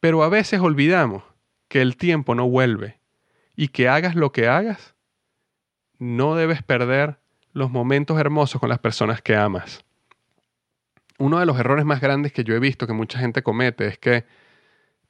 [0.00, 1.22] Pero a veces olvidamos
[1.68, 3.00] que el tiempo no vuelve
[3.56, 4.94] y que hagas lo que hagas,
[5.98, 7.18] no debes perder
[7.56, 9.82] los momentos hermosos con las personas que amas.
[11.18, 13.98] Uno de los errores más grandes que yo he visto que mucha gente comete es
[13.98, 14.26] que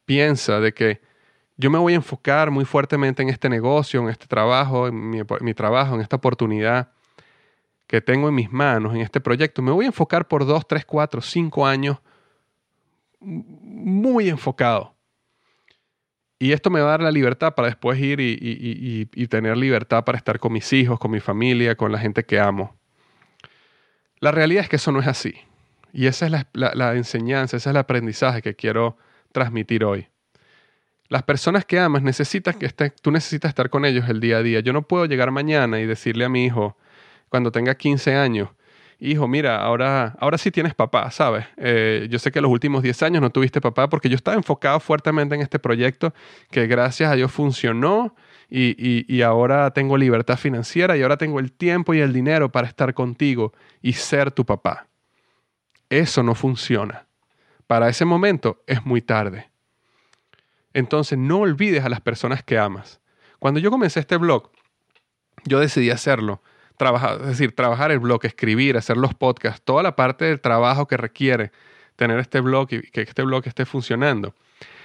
[0.05, 1.01] piensa de que
[1.57, 5.23] yo me voy a enfocar muy fuertemente en este negocio, en este trabajo, en mi,
[5.41, 6.93] mi trabajo, en esta oportunidad,
[7.89, 10.87] que tengo en mis manos en este proyecto, me voy a enfocar por dos, tres,
[10.87, 11.99] cuatro, cinco años
[13.19, 14.95] muy enfocado.
[16.39, 20.19] Y esto me va a dar la libertad para después ir y, tener libertad para
[20.19, 22.77] estar con mis hijos, con mi familia, con la gente que amo.
[24.21, 25.35] La realidad es que eso no es así.
[25.93, 28.99] Y esa es la, enseñanza, ese es el aprendizaje que quiero
[29.33, 30.09] transmitir hoy.
[31.09, 32.69] Las personas que amas necesitas que
[33.01, 34.61] tú necesitas estar con ellos el día a día.
[34.61, 36.77] Yo no puedo llegar mañana y decirle a mi hijo,
[37.31, 38.51] cuando tenga 15 años,
[38.99, 41.47] hijo, mira, ahora, ahora sí tienes papá, ¿sabes?
[41.57, 44.81] Eh, yo sé que los últimos 10 años no tuviste papá porque yo estaba enfocado
[44.81, 46.15] fuertemente en este proyecto
[46.51, 48.15] que gracias a Dios funcionó
[48.49, 52.69] y, y, ahora tengo libertad financiera y ahora tengo el tiempo y el dinero para
[52.69, 54.87] estar contigo y ser tu papá.
[55.91, 57.07] Eso no funciona.
[57.67, 59.51] Para ese momento es muy tarde.
[60.75, 63.01] Entonces no olvides a las personas que amas.
[63.41, 64.53] Cuando yo comencé este blog,
[65.45, 66.41] yo decidí hacerlo
[66.77, 70.87] trabajar, es decir, trabajar el blog, escribir, hacer los podcasts, toda la parte del trabajo
[70.87, 71.53] que requiere
[71.97, 74.35] tener este blog y que este blog esté funcionando.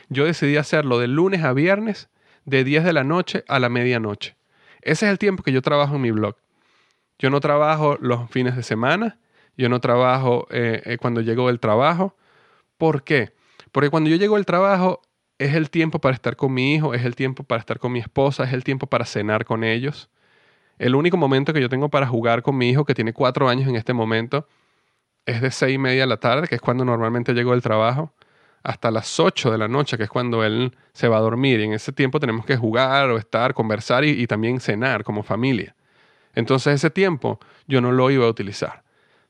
[0.10, 2.10] Yo decidí hacerlo de lunes a viernes,
[2.46, 4.36] de 10 de la noche a la medianoche.
[4.82, 6.36] Ese es el tiempo que yo trabajo en mi blog.
[7.20, 9.20] Yo no trabajo los fines de semana,
[9.56, 12.16] yo no trabajo eh, eh, cuando llego del trabajo.
[12.78, 13.34] ¿Por qué?
[13.72, 15.02] Porque cuando yo llego del trabajo
[15.38, 18.00] es el tiempo para estar con mi hijo, es el tiempo para estar con mi
[18.00, 20.10] esposa, es el tiempo para cenar con ellos.
[20.82, 23.70] El único momento que yo tengo para jugar con mi hijo, que tiene cuatro años
[23.70, 24.48] en este momento,
[25.28, 28.16] es de seis y media de la tarde, que es cuando normalmente llego del trabajo,
[28.64, 31.60] hasta las ocho de la noche, que es cuando él se va a dormir.
[31.60, 35.76] Y en ese tiempo tenemos que jugar o estar, conversar y, también cenar como familia.
[36.34, 38.82] Entonces ese tiempo yo no lo iba a utilizar.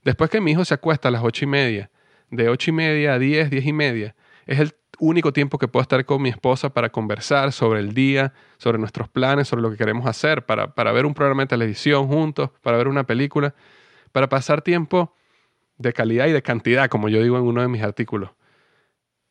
[0.06, 1.92] Después que mi hijo se acuesta a las ocho y media,
[2.30, 5.82] de ocho y media a diez, diez y media, es el único tiempo que puedo
[5.82, 9.78] estar con mi esposa para conversar sobre el día, sobre nuestros planes, sobre lo que
[9.78, 13.56] queremos hacer, para, para ver un programa de televisión juntos, para ver una película,
[14.12, 15.14] para pasar tiempo
[15.80, 18.30] de calidad y de cantidad, como yo digo en uno de mis artículos.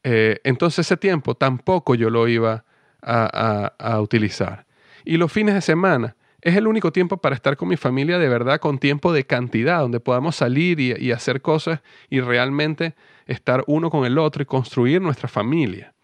[0.02, 2.64] Eh, entonces ese tiempo tampoco yo lo iba
[3.00, 4.66] a, utilizar.
[5.04, 8.28] Y los fines de semana es el único tiempo para estar con mi familia de
[8.28, 12.94] verdad, con tiempo de cantidad, donde podamos salir y hacer cosas y realmente
[13.26, 15.94] estar uno con el otro y construir nuestra familia.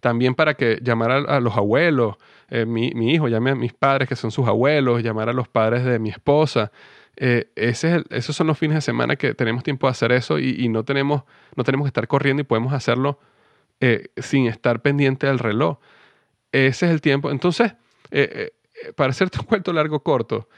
[0.00, 2.16] También para que llamar a, los abuelos,
[2.48, 5.84] eh, mi, hijo llame a mis padres que son sus abuelos, llamar a los padres
[5.84, 6.72] de mi esposa.
[7.16, 10.84] Eh, esos son los fines de semana que tenemos tiempo de hacer eso y, no,
[10.84, 13.18] tenemos, no tenemos que estar corriendo y podemos hacerlo
[13.80, 15.78] eh, sin estar pendiente del reloj.
[16.50, 17.30] Ese es el tiempo.
[17.30, 17.74] Entonces,
[18.96, 20.48] para hacerte un cuento largo corto,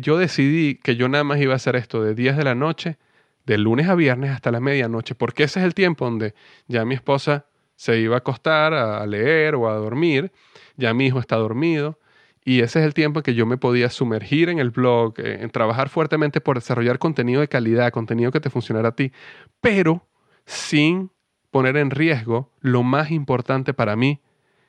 [0.00, 2.98] yo decidí que yo nada más iba a hacer esto de 10 de la noche
[3.46, 6.34] de lunes a viernes hasta la medianoche, porque ese es el tiempo donde
[6.68, 7.46] ya mi esposa
[7.76, 10.30] se iba a acostar a leer o a dormir,
[10.76, 11.98] ya mi hijo está dormido,
[12.44, 15.38] y ese es el tiempo en que yo me podía sumergir en el blog, eh,
[15.40, 19.12] en trabajar fuertemente por desarrollar contenido de calidad, contenido que te funcionara a ti,
[19.60, 20.06] pero
[20.44, 21.10] sin
[21.50, 24.20] poner en riesgo lo más importante para mí,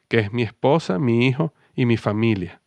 [0.08, 2.63] que es mi esposa, mi hijo y mi familia.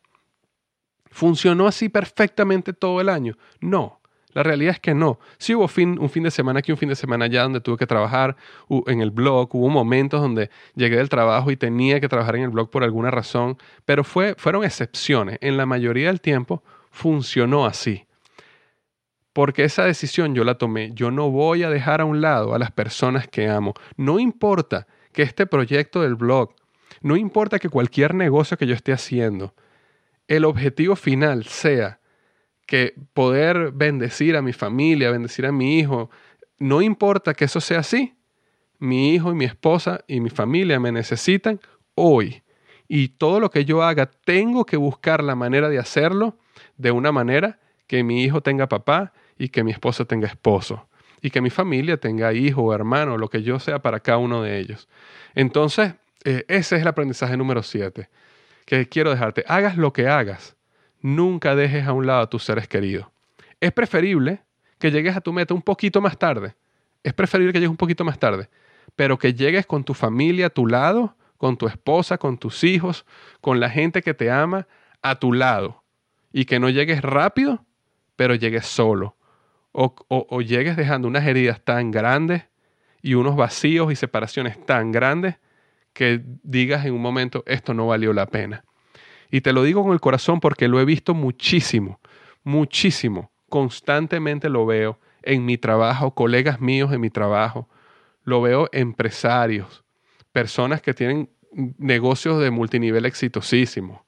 [1.17, 3.39] ¿Funcionó así perfectamente todo el año?
[3.63, 4.03] No,
[4.35, 5.19] la realidad es que no.
[5.39, 7.79] Sí hubo fin, un fin de semana aquí, un fin de semana allá donde tuve
[7.79, 8.37] que trabajar
[8.87, 9.49] en el blog.
[9.55, 13.11] Hubo momentos donde llegué del trabajo y tenía que trabajar en el blog por alguna
[13.11, 15.39] razón, pero fue, fueron excepciones.
[15.41, 18.05] En la mayoría del tiempo funcionó así.
[19.33, 20.91] Porque esa decisión yo la tomé.
[20.93, 23.73] Yo no voy a dejar a un lado a las personas que amo.
[23.97, 26.51] No importa que este proyecto del blog,
[27.01, 29.55] no importa que cualquier negocio que yo esté haciendo,
[30.29, 32.01] el objetivo final sea
[32.67, 36.11] que poder bendecir a mi familia, bendecir a mi hijo,
[36.59, 38.15] no importa que eso sea así,
[38.79, 41.61] mi hijo y mi esposa y mi familia me necesitan
[41.95, 42.43] hoy.
[42.89, 46.39] Y todo lo que yo haga, tengo que buscar la manera de hacerlo
[46.77, 50.89] de una manera que mi hijo tenga papá y que mi esposa tenga esposo.
[51.23, 54.43] y que mi familia tenga hijo o hermano, lo que yo sea para cada uno
[54.43, 54.87] de ellos.
[55.35, 58.11] Entonces, eh, ese es el aprendizaje número siete
[58.67, 59.45] que quiero dejarte.
[59.49, 60.57] Hagas lo que hagas,
[61.01, 63.07] nunca dejes a un lado a tus seres queridos.
[63.61, 64.43] Es preferible
[64.79, 66.55] que llegues a tu meta un poquito más tarde.
[67.03, 68.51] Es preferible que llegues un poquito más tarde,
[68.95, 73.07] pero que llegues con tu familia a tu lado, con tu esposa, con tus hijos,
[73.41, 74.67] con la gente que te ama
[75.01, 75.83] a tu lado.
[76.33, 77.65] Y que no llegues rápido,
[78.17, 79.17] pero llegues solo.
[79.73, 82.45] O, o, llegues dejando unas heridas tan grandes
[83.03, 85.37] y unos vacíos y separaciones tan grandes
[85.97, 88.65] que digas en un momento, esto no valió la pena.
[89.31, 92.01] Y te lo digo con el corazón porque lo he visto muchísimo,
[92.45, 93.33] muchísimo.
[93.49, 97.71] Constantemente lo veo en mi trabajo, colegas míos en mi trabajo.
[98.25, 99.85] Lo veo empresarios,
[100.33, 101.31] personas que tienen
[101.79, 104.03] negocios de multinivel exitosísimos.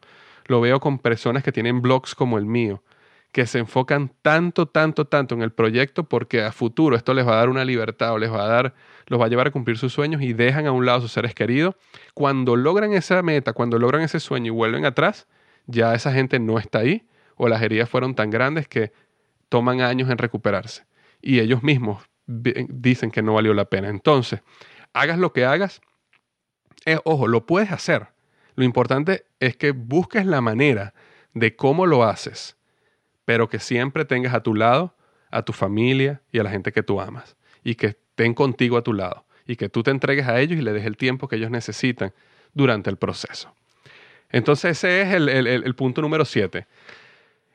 [0.45, 2.83] Lo veo con personas que tienen blogs como el mío,
[3.33, 7.33] que se enfocan tanto, tanto, tanto en el proyecto porque a futuro esto les va
[7.33, 8.75] a dar una libertad o les va a dar,
[9.09, 11.13] los va a llevar a cumplir sus sueños y dejan a un lado a sus
[11.13, 11.75] seres queridos.
[12.15, 15.27] Cuando logran esa meta, cuando logran ese sueño y vuelven atrás,
[15.67, 18.93] ya esa gente no está ahí o las heridas fueron tan grandes que
[19.49, 20.85] toman años en recuperarse.
[21.21, 23.89] Y ellos mismos dicen que no valió la pena.
[23.89, 24.43] Entonces,
[24.93, 25.81] hagas lo que hagas,
[26.85, 28.09] eh, ojo, lo puedes hacer.
[28.55, 30.95] Lo importante es que busques la manera
[31.33, 32.57] de cómo lo haces,
[33.25, 34.95] pero que siempre tengas a tu lado
[35.31, 38.83] a tu familia y a la gente que tú amas y que estén contigo a
[38.83, 41.37] tu lado y que tú te entregues a ellos y le des el tiempo que
[41.37, 42.13] ellos necesitan
[42.53, 43.55] durante el proceso.
[44.31, 46.67] Entonces ese es el, punto número 7.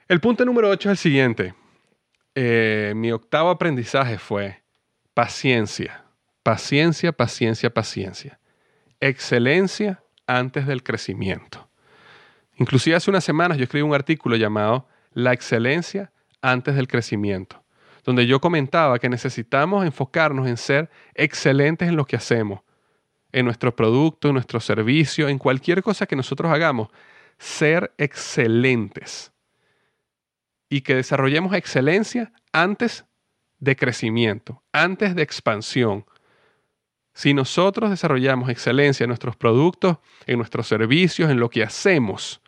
[0.07, 1.53] El punto número 8 es el siguiente.
[2.33, 4.61] Eh, mi octavo aprendizaje fue
[5.13, 6.05] paciencia,
[6.41, 8.39] paciencia, paciencia, paciencia
[8.99, 11.67] excelencia antes del crecimiento.
[12.55, 17.62] Inclusive hace unas semanas yo escribí un artículo llamado La excelencia antes del crecimiento,
[18.03, 22.61] donde yo comentaba que necesitamos enfocarnos en ser excelentes en lo que hacemos,
[23.31, 26.89] en nuestro producto, en nuestro servicio, en cualquier cosa que nosotros hagamos,
[27.37, 29.31] ser excelentes.
[30.69, 33.05] Y que desarrollemos excelencia antes
[33.59, 36.05] de crecimiento, antes de expansión,
[37.13, 42.41] si nosotros desarrollamos excelencia en nuestros productos, en nuestros servicios, en lo que hacemos,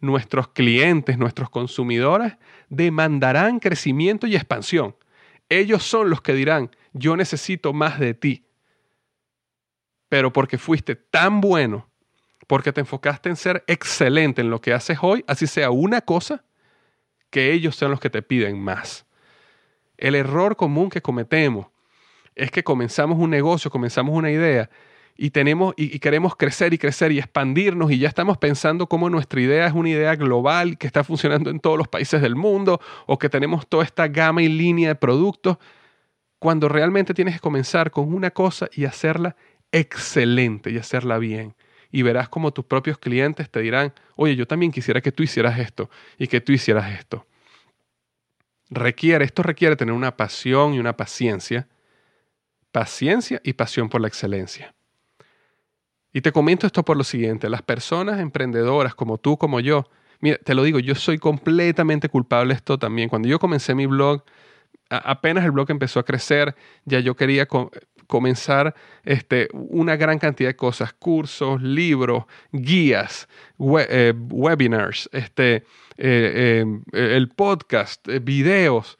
[0.00, 2.36] nuestros clientes, nuestros consumidores
[2.68, 4.96] demandarán crecimiento y expansión.
[5.48, 8.44] Ellos son los que dirán, yo necesito más de ti.
[10.08, 11.88] Pero porque fuiste tan bueno,
[12.46, 16.44] porque te enfocaste en ser excelente en lo que haces hoy, así sea una cosa,
[17.30, 19.06] que ellos sean los que te piden más.
[19.96, 21.66] El error común que cometemos
[22.34, 24.70] es que comenzamos un negocio, comenzamos una idea
[25.20, 29.40] y tenemos y, queremos crecer y crecer y expandirnos y ya estamos pensando cómo nuestra
[29.40, 33.18] idea es una idea global que está funcionando en todos los países del mundo o
[33.18, 35.58] que tenemos toda esta gama y línea de productos,
[36.38, 39.34] cuando realmente tienes que comenzar con una cosa y hacerla
[39.72, 41.56] excelente y hacerla bien.
[41.90, 45.58] Y verás como tus propios clientes te dirán, oye, yo también quisiera que tú hicieras
[45.58, 47.26] esto y que tú hicieras esto.
[48.70, 51.66] Requiere, esto requiere tener una pasión y una paciencia
[52.70, 54.74] paciencia y pasión por la excelencia.
[56.12, 59.84] Y te comento esto por lo siguiente, las personas emprendedoras como tú, como yo,
[60.20, 63.08] mira, te lo digo, yo soy completamente culpable de esto también.
[63.08, 64.22] Cuando yo comencé mi blog,
[64.88, 67.46] apenas el blog empezó a crecer, ya yo quería
[68.06, 75.64] comenzar este, una gran cantidad de cosas, cursos, libros, guías, eh, webinars, este,
[75.98, 78.98] eh, eh, el podcast, videos.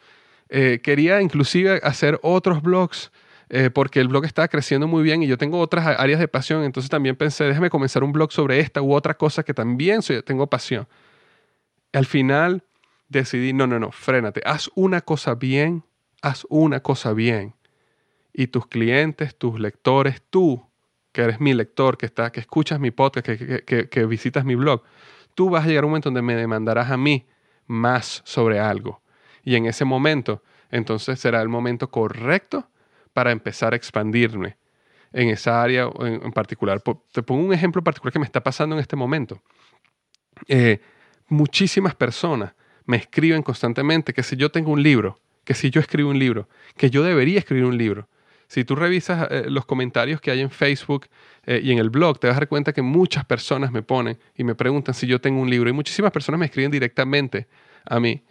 [0.51, 3.13] quería inclusive hacer otros blogs
[3.51, 6.65] eh, porque el blog estaba creciendo muy bien y yo tengo otras áreas de pasión,
[6.65, 10.23] entonces también pensé, déjame comenzar un blog sobre esta u otra cosa que también soy,
[10.23, 10.87] tengo pasión.
[11.93, 12.65] Al final
[13.09, 15.85] decidí, no, no, no, frénate, haz una cosa bien,
[16.21, 17.55] haz una cosa bien.
[18.35, 20.69] Y tus clientes, tus lectores, tú,
[21.13, 24.57] que eres mi lector, que, está, que escuchas mi podcast, que, que, que visitas mi
[24.57, 24.83] blog,
[25.35, 27.27] tú vas a llegar a un momento donde me demandarás a mí
[27.67, 29.01] más sobre algo.
[29.43, 32.69] Y en ese momento, entonces será el momento correcto
[33.19, 34.59] para empezar a expandirme
[35.13, 36.81] en esa área en, particular.
[37.11, 39.43] Te pongo un ejemplo particular que me está pasando en este momento.
[40.47, 40.79] Eh,
[41.27, 42.55] muchísimas personas
[42.85, 46.49] me escriben constantemente que si yo tengo un libro, que si yo escribo un libro,
[46.77, 48.09] que yo debería escribir un libro.
[48.47, 51.09] Si tú revisas eh, los comentarios que hay en Facebook
[51.45, 54.17] eh, y en el blog, te vas a dar cuenta que muchas personas me ponen
[54.37, 55.69] y me preguntan si yo tengo un libro.
[55.69, 57.49] Y muchísimas personas me escriben directamente
[57.85, 58.23] a mí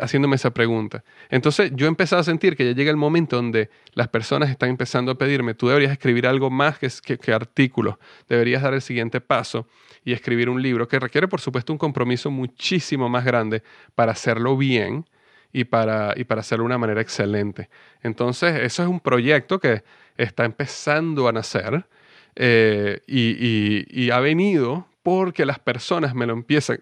[0.00, 1.04] haciéndome esa pregunta.
[1.28, 5.12] Entonces yo empecé a sentir que ya llega el momento donde las personas están empezando
[5.12, 7.96] a pedirme, tú deberías escribir algo más que, que, que artículos,
[8.28, 9.66] deberías dar el siguiente paso
[10.04, 13.62] y escribir un libro que requiere por supuesto un compromiso muchísimo más grande
[13.94, 15.04] para hacerlo bien
[15.52, 17.70] y para, y para hacerlo de una manera excelente.
[18.02, 19.84] Entonces, eso es un proyecto que
[20.16, 21.86] está empezando a nacer
[22.34, 26.80] eh, y, ha venido porque las personas me lo empiezan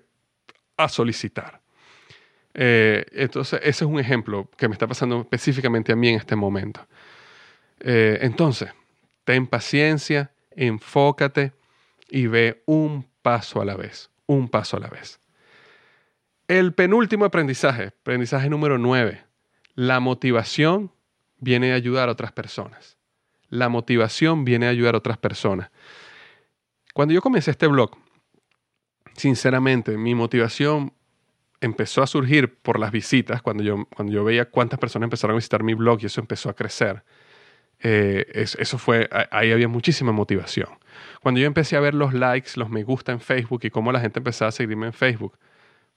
[0.76, 1.60] a solicitar.
[2.54, 6.36] Eh, entonces, ese es un ejemplo que me está pasando específicamente a mí en este
[6.36, 6.86] momento.
[7.80, 8.70] Eh, entonces,
[9.24, 11.52] ten paciencia, enfócate
[12.08, 15.18] y ve un paso a la vez, un paso a la vez.
[16.46, 19.24] El penúltimo aprendizaje, aprendizaje número 9,
[19.74, 20.92] la motivación
[21.38, 22.96] viene a ayudar a otras personas.
[23.48, 25.70] La motivación viene a ayudar a otras personas.
[26.92, 27.96] Cuando yo comencé este blog,
[29.16, 30.92] sinceramente, mi motivación
[31.64, 35.36] empezó a surgir por las visitas, cuando yo, cuando yo veía cuántas personas empezaron a
[35.36, 37.02] visitar mi blog y eso empezó a crecer.
[37.82, 40.68] Eh, eso fue, ahí había muchísima motivación.
[41.22, 44.00] Cuando yo empecé a ver los likes, los me gusta en Facebook y cómo la
[44.00, 45.38] gente empezaba a seguirme en Facebook,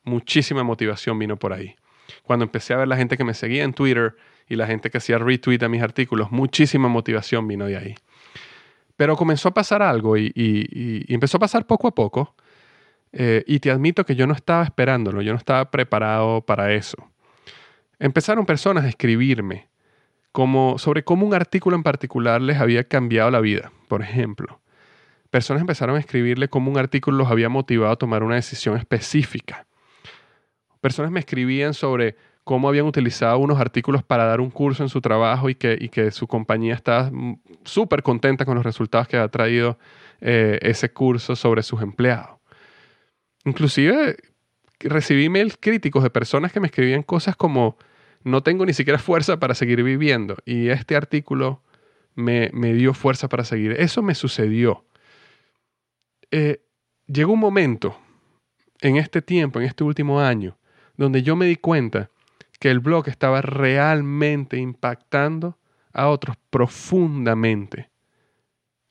[0.04, 1.76] muchísima motivación vino por ahí.
[2.24, 4.16] Cuando empecé a ver la gente que me seguía en Twitter
[4.48, 7.96] y la gente que hacía retweet a mis artículos, muchísima motivación vino de ahí.
[8.96, 12.36] Pero comenzó a pasar algo y, empezó a pasar poco a poco.
[13.14, 16.98] Eh, y te admito que yo no estaba esperándolo, yo no estaba preparado para eso.
[18.00, 19.70] Empezaron personas a escribirme
[20.32, 24.60] como, sobre cómo un artículo en particular les había cambiado la vida, por ejemplo.
[25.30, 29.68] Personas empezaron a escribirle cómo un artículo los había motivado a tomar una decisión específica
[30.88, 35.02] personas me escribían sobre cómo habían utilizado unos artículos para dar un curso en su
[35.02, 37.12] trabajo y que, su compañía estaba
[37.66, 39.78] súper contenta con los resultados que ha traído
[40.22, 42.37] eh, ese curso sobre sus empleados.
[43.46, 44.18] Inclusive
[44.80, 47.78] recibí mails críticos de personas que me escribían cosas como
[48.24, 51.64] no tengo ni siquiera fuerza para seguir viviendo y este artículo
[52.16, 53.74] me, dio fuerza para seguir.
[53.74, 54.86] Eso me sucedió.
[56.32, 56.62] Eh,
[57.06, 57.98] llegó un momento
[58.82, 60.58] en este tiempo, en este último año,
[60.98, 62.10] donde yo me di cuenta
[62.60, 65.58] que el blog estaba realmente impactando
[65.94, 67.90] a otros profundamente,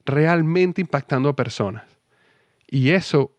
[0.05, 1.85] realmente impactando a personas.
[2.69, 3.36] Y eso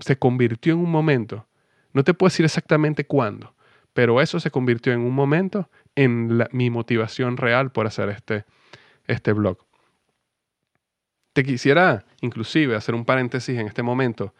[0.00, 1.46] se convirtió en un momento,
[1.92, 3.54] no te puedo decir exactamente cuándo,
[3.92, 8.44] pero eso se convirtió en un momento en mi motivación real por hacer este,
[9.06, 9.58] este blog.
[11.32, 14.34] Te quisiera inclusive hacer un paréntesis en este momento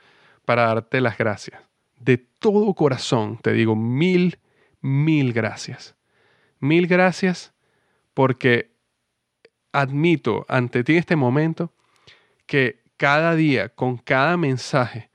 [0.45, 1.61] para darte las gracias
[2.01, 4.39] de todo corazón te digo mil,
[4.81, 5.95] mil gracias.
[6.59, 7.55] Mil gracias
[8.15, 8.73] porque
[9.73, 11.73] admito ante ti en este momento
[12.47, 15.10] que cada día, con cada mensaje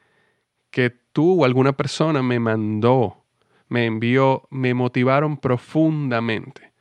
[0.76, 3.24] que tú o alguna persona me mandó,
[3.70, 6.74] me envió, me motivaron profundamente.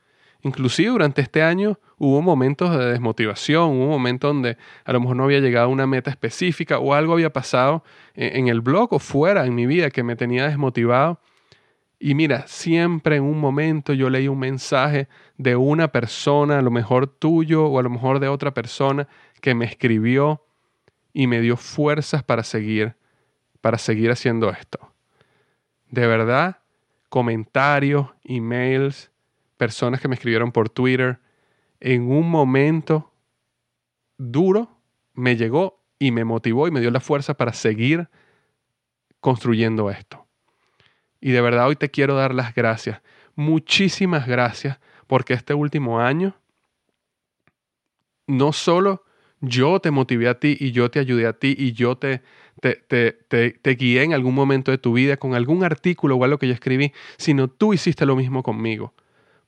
[0.42, 5.22] Inclusive durante este año hubo momentos de desmotivación, hubo momentos donde a lo mejor no
[5.22, 7.84] había llegado a una meta específica o algo había pasado
[8.16, 11.20] en el blog o fuera en mi vida que me tenía desmotivado.
[12.00, 15.06] Y mira, siempre en un momento yo leí un mensaje
[15.38, 19.06] de una persona, a lo mejor tuyo o a lo mejor de otra persona,
[19.40, 20.42] que me escribió
[21.12, 22.96] y me dio fuerzas para seguir,
[23.64, 24.92] para seguir haciendo esto.
[25.88, 26.58] De verdad,
[27.08, 29.10] comentarios, emails,
[29.56, 31.18] personas que me escribieron por Twitter,
[31.80, 33.10] en un momento
[34.18, 34.68] duro
[35.14, 38.10] me llegó y me motivó y me dio la fuerza para seguir
[39.20, 40.26] construyendo esto.
[41.18, 43.00] Y de verdad hoy te quiero dar las gracias.
[43.34, 46.36] Muchísimas gracias porque este último año
[48.26, 49.03] no solo
[49.48, 52.22] yo te motivé a ti y yo te ayudé a ti y yo te,
[52.60, 53.12] te, te,
[53.50, 56.54] te, guié en algún momento de tu vida con algún artículo o algo que yo
[56.54, 58.94] escribí, sino tú hiciste lo mismo conmigo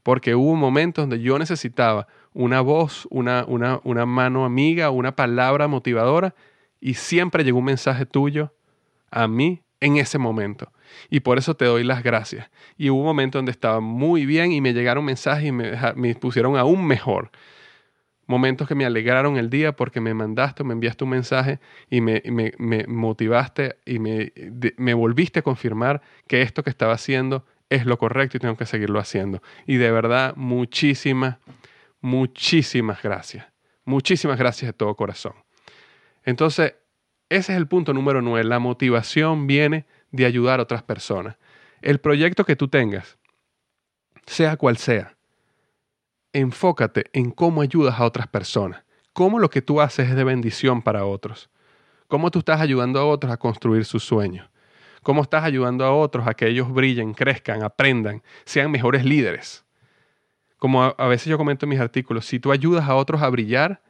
[0.06, 5.66] porque hubo momentos donde yo necesitaba una voz, una, una, una mano amiga, una palabra
[5.66, 6.32] motivadora,
[6.80, 8.54] y siempre llegó un mensaje tuyo
[9.10, 10.70] a mí en ese momento.
[11.10, 12.48] Y por eso te doy las gracias.
[12.78, 16.86] Y hubo momentos donde estaba muy bien y me llegaron mensajes y me pusieron aún
[16.86, 17.32] mejor.
[18.26, 22.22] Momentos que me alegraron el día porque me mandaste, me enviaste un mensaje y me,
[22.26, 24.32] me, me motivaste y me,
[24.76, 28.66] me volviste a confirmar que esto que estaba haciendo es lo correcto y tengo que
[28.66, 29.42] seguirlo haciendo.
[29.66, 31.38] Y de verdad, muchísimas,
[32.00, 33.46] muchísimas gracias.
[33.84, 35.34] Muchísimas gracias de todo corazón.
[36.24, 36.74] Entonces,
[37.28, 38.44] ese es el punto número nueve.
[38.44, 41.36] La motivación viene de ayudar a otras personas.
[41.82, 43.18] El proyecto que tú tengas,
[44.26, 45.15] sea cual sea,
[46.38, 48.84] enfócate en cómo ayudas a otras personas.
[49.12, 51.50] Cómo lo que tú haces es de bendición para otros.
[52.08, 54.48] Cómo tú estás ayudando a otros a construir sus sueños
[55.06, 59.64] cómo estás ayudando a otros a que ellos brillen, crezcan, aprendan, sean mejores líderes.
[60.58, 63.82] Como a, veces yo comento en mis artículos, si tú ayudas a otros a brillar,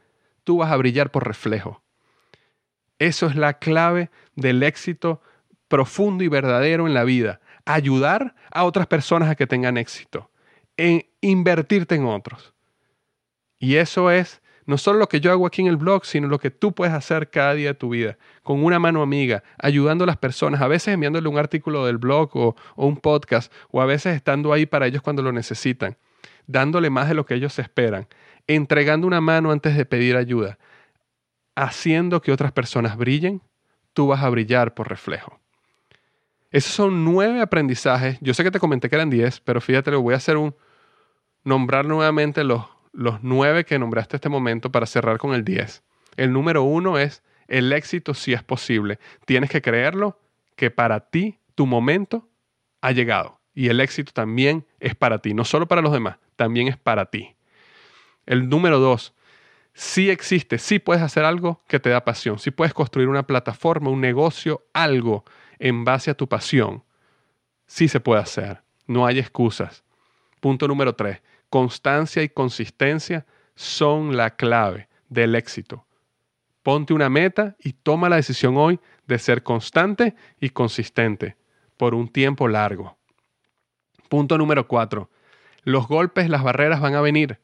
[0.43, 1.81] tú vas a brillar por reflejo.
[2.99, 5.19] Eso es la clave del éxito
[5.67, 7.39] profundo y verdadero en la vida.
[7.65, 10.29] ayudar a otras personas a que tengan éxito,
[10.77, 12.53] en invertirte en otros.
[13.59, 16.39] Y eso es no solo lo que yo hago aquí en el blog, sino lo
[16.39, 20.07] que tú puedes hacer cada día de tu vida, con una mano amiga, ayudando a
[20.07, 24.15] las personas, a veces enviándole un artículo del blog o, un podcast, o a veces
[24.15, 25.95] estando ahí para ellos cuando lo necesitan,
[26.47, 28.07] dándole más de lo que ellos esperan,
[28.45, 30.57] entregando una mano antes de pedir ayuda,
[31.55, 33.41] haciendo que otras personas brillen,
[33.93, 35.39] tú vas a brillar por reflejo.
[36.51, 38.17] Esos son nueve aprendizajes.
[38.19, 40.53] Yo sé que te comenté que eran diez, pero fíjate, voy a hacer un
[41.47, 42.65] nombrar nuevamente los
[42.97, 45.83] los nueve que nombraste este momento para cerrar con el diez.
[46.15, 48.97] El número uno es el éxito si es posible.
[49.25, 50.19] Tienes que creerlo
[50.55, 52.27] que para ti tu momento
[52.81, 53.39] ha llegado.
[53.53, 57.05] Y el éxito también es para ti, no solo para los demás, también es para
[57.05, 57.35] ti.
[58.25, 59.13] El número dos,
[59.73, 63.91] si existe, si puedes hacer algo que te da pasión, si puedes construir una plataforma,
[63.91, 65.23] un negocio, algo
[65.59, 66.83] en base a tu pasión.
[67.67, 69.83] Sí se puede hacer, no hay excusas.
[70.39, 73.25] Punto número tres, constancia y consistencia
[73.55, 75.85] son la clave del éxito.
[76.63, 81.37] Ponte una meta y toma la decisión hoy de ser constante y consistente
[81.77, 82.97] por un tiempo largo.
[84.09, 85.09] Punto número cuatro.
[85.63, 87.39] Los golpes, las barreras van a venir.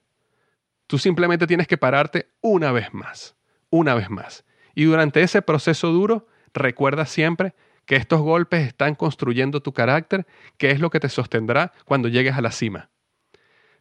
[0.87, 3.35] Tú simplemente tienes que pararte una vez más,
[3.69, 4.45] una vez más.
[4.75, 7.53] Y durante ese proceso duro, recuerda siempre
[7.85, 10.25] que estos golpes están construyendo tu carácter,
[10.57, 12.89] que es lo que te sostendrá cuando llegues a la cima.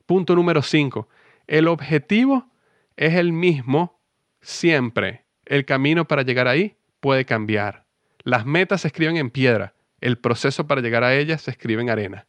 [0.07, 1.09] Punto número 5.
[1.47, 2.51] El objetivo
[2.97, 4.01] es el mismo
[4.41, 5.25] siempre.
[5.45, 7.85] El camino para llegar ahí puede cambiar.
[8.25, 9.75] Las metas se escriben en piedra.
[10.01, 12.27] El proceso para llegar a ellas se escribe en arena.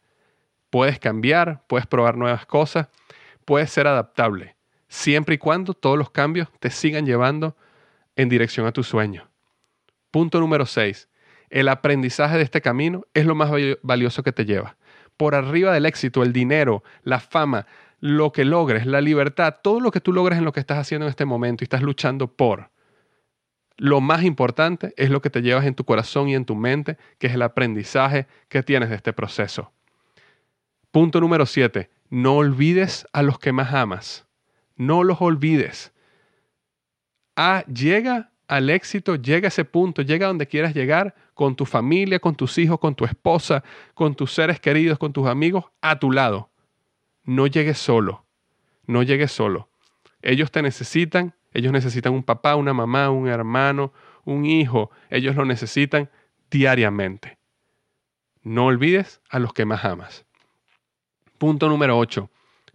[0.70, 2.88] Puedes cambiar, puedes probar nuevas cosas,
[3.46, 4.56] puedes ser adaptable,
[4.88, 7.56] siempre y cuando todos los cambios te sigan llevando
[8.16, 9.30] en dirección a tu sueño.
[10.10, 11.10] Punto número 6.
[11.50, 13.52] El aprendizaje de este camino es lo más
[13.84, 14.76] valioso que te lleva
[15.18, 17.66] por arriba del éxito, el dinero, la fama,
[18.00, 21.06] lo que logres, la libertad, todo lo que tú logres en lo que estás haciendo
[21.06, 22.70] en este momento y estás luchando por.
[23.78, 26.98] Lo más importante es lo que te llevas en tu corazón y en tu mente,
[27.18, 29.72] que es el aprendizaje que tienes de este proceso.
[30.92, 31.90] Punto número 7.
[32.10, 34.28] No olvides a los que más amas.
[34.76, 35.92] No los olvides.
[37.36, 41.66] Ah, llega al éxito, llega a ese punto, llega a donde quieras llegar con tu
[41.66, 43.64] familia, con tus hijos, con tu esposa,
[43.94, 46.50] con tus seres queridos, con tus amigos, a tu lado.
[47.24, 48.26] No llegues solo,
[48.86, 49.70] no llegues solo.
[50.22, 53.94] Ellos te necesitan, ellos necesitan un papá, una mamá, un hermano,
[54.26, 56.10] un hijo, ellos lo necesitan
[56.50, 57.38] diariamente.
[58.42, 60.26] No olvides a los que más amas.
[61.38, 62.30] Punto número 8.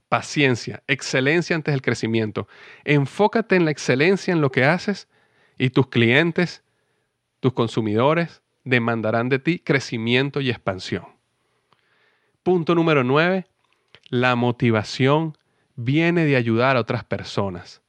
[0.08, 2.48] Paciencia, excelencia antes del crecimiento.
[2.84, 5.08] Enfócate en la excelencia en lo que haces
[5.58, 6.62] y tus clientes,
[7.40, 11.06] tus consumidores, demandarán de ti crecimiento y expansión.
[12.42, 13.46] Punto número 9.
[14.10, 15.36] La motivación
[15.76, 17.82] viene de ayudar a otras personas.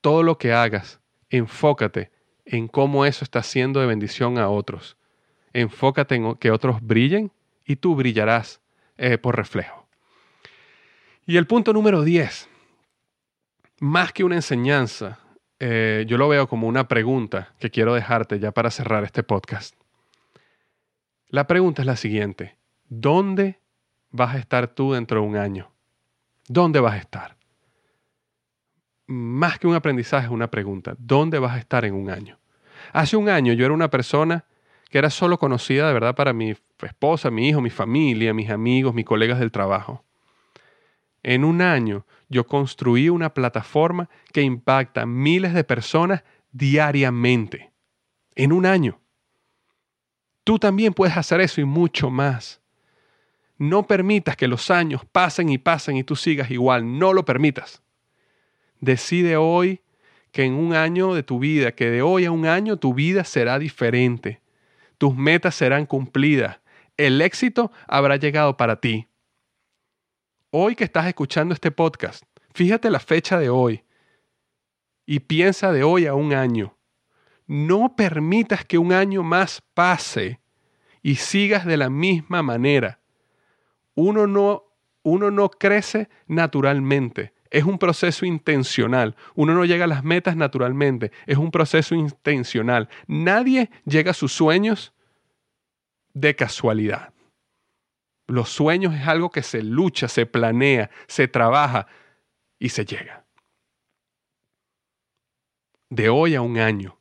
[0.00, 2.10] Todo lo que hagas, enfócate
[2.44, 4.96] en cómo eso está siendo de bendición a otros.
[5.52, 7.32] Enfócate en que otros brillen
[7.64, 8.60] y tú brillarás
[8.96, 9.86] eh, por reflejo.
[11.26, 12.48] Y el punto número 10.
[13.80, 15.18] Más que una enseñanza,
[15.58, 19.74] eh, yo lo veo como una pregunta que quiero dejarte ya para cerrar este podcast.
[21.28, 22.56] La pregunta es la siguiente.
[22.88, 23.60] ¿Dónde
[24.10, 25.72] vas a estar tú dentro de un año?
[26.48, 27.36] ¿Dónde vas a estar?
[29.06, 30.94] Más que un aprendizaje, es una pregunta.
[30.98, 32.38] ¿Dónde vas a estar en un año?
[32.92, 34.44] Hace un año yo era una persona
[34.90, 38.94] que era solo conocida de verdad para mi esposa, mi hijo, mi familia, mis amigos,
[38.94, 40.04] mis colegas del trabajo.
[41.22, 47.72] En un año yo construí una plataforma que impacta a miles de personas diariamente.
[48.34, 49.00] En un año.
[50.44, 52.60] Tú también puedes hacer eso y mucho más.
[53.58, 56.98] No permitas que los años pasen y pasen y tú sigas igual.
[56.98, 57.82] No lo permitas.
[58.80, 59.80] Decide hoy
[60.32, 63.24] que en un año de tu vida, que de hoy a un año tu vida
[63.24, 64.42] será diferente.
[64.98, 66.60] Tus metas serán cumplidas.
[66.98, 69.08] El éxito habrá llegado para ti
[70.58, 73.84] hoy que estás escuchando este podcast, fíjate la fecha de hoy
[75.04, 76.78] y piensa de hoy a un año.
[77.46, 80.40] No permitas que un año más pase
[81.02, 83.00] y sigas de la misma manera.
[83.94, 84.64] Uno no,
[85.02, 87.34] uno no crece naturalmente.
[87.50, 89.14] Es un proceso intencional.
[89.34, 91.12] Uno no llega a las metas naturalmente.
[91.26, 92.88] Es un proceso intencional.
[93.06, 94.94] Nadie llega a sus sueños
[96.14, 97.12] de casualidad.
[98.26, 101.86] Los sueños es algo que se lucha, se planea, se trabaja
[102.58, 103.24] y se llega.
[105.88, 106.98] De hoy a un año,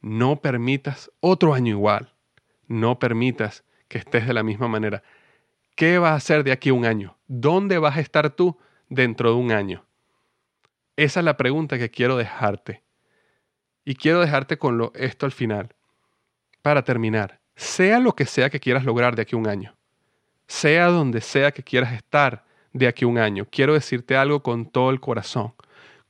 [0.00, 2.14] no permitas otro año igual.
[2.66, 5.02] No permitas que estés de la misma manera.
[5.74, 7.16] ¿Qué vas a hacer de aquí a un año?
[7.26, 8.58] ¿Dónde vas a estar tú
[8.88, 9.84] dentro de un año?
[10.96, 12.82] Esa es la pregunta que quiero dejarte.
[13.84, 15.74] Y quiero dejarte con lo, esto al final.
[16.60, 19.77] Para terminar, sea lo que sea que quieras lograr de aquí a un año,
[20.48, 24.66] sea donde sea que quieras estar de aquí a un año, quiero decirte algo con
[24.66, 25.52] todo el corazón.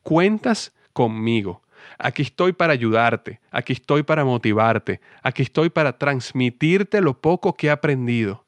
[0.03, 1.63] Cuentas conmigo.
[1.99, 7.67] Aquí estoy para ayudarte, aquí estoy para motivarte, aquí estoy para transmitirte lo poco que
[7.67, 8.45] he aprendido.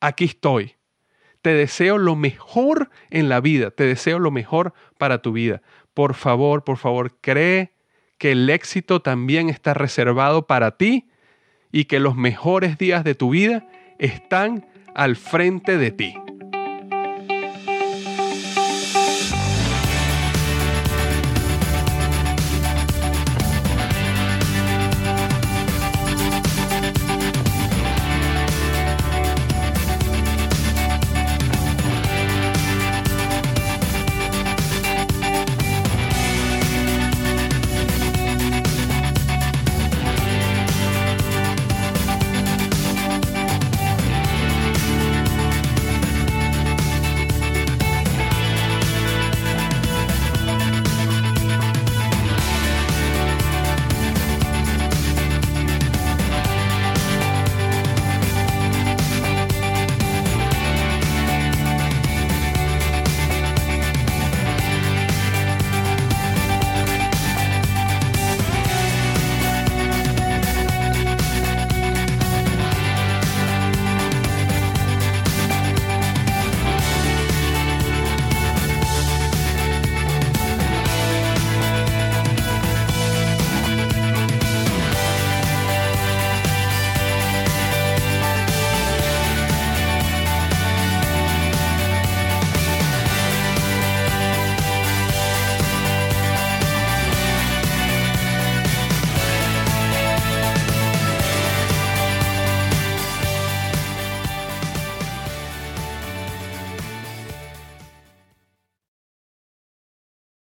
[0.00, 0.76] Aquí estoy.
[1.42, 5.62] Te deseo lo mejor en la vida, te deseo lo mejor para tu vida.
[5.94, 7.72] Por favor, por favor, cree
[8.18, 11.08] que el éxito también está reservado para ti
[11.72, 13.66] y que los mejores días de tu vida
[13.98, 16.21] están al frente de ti.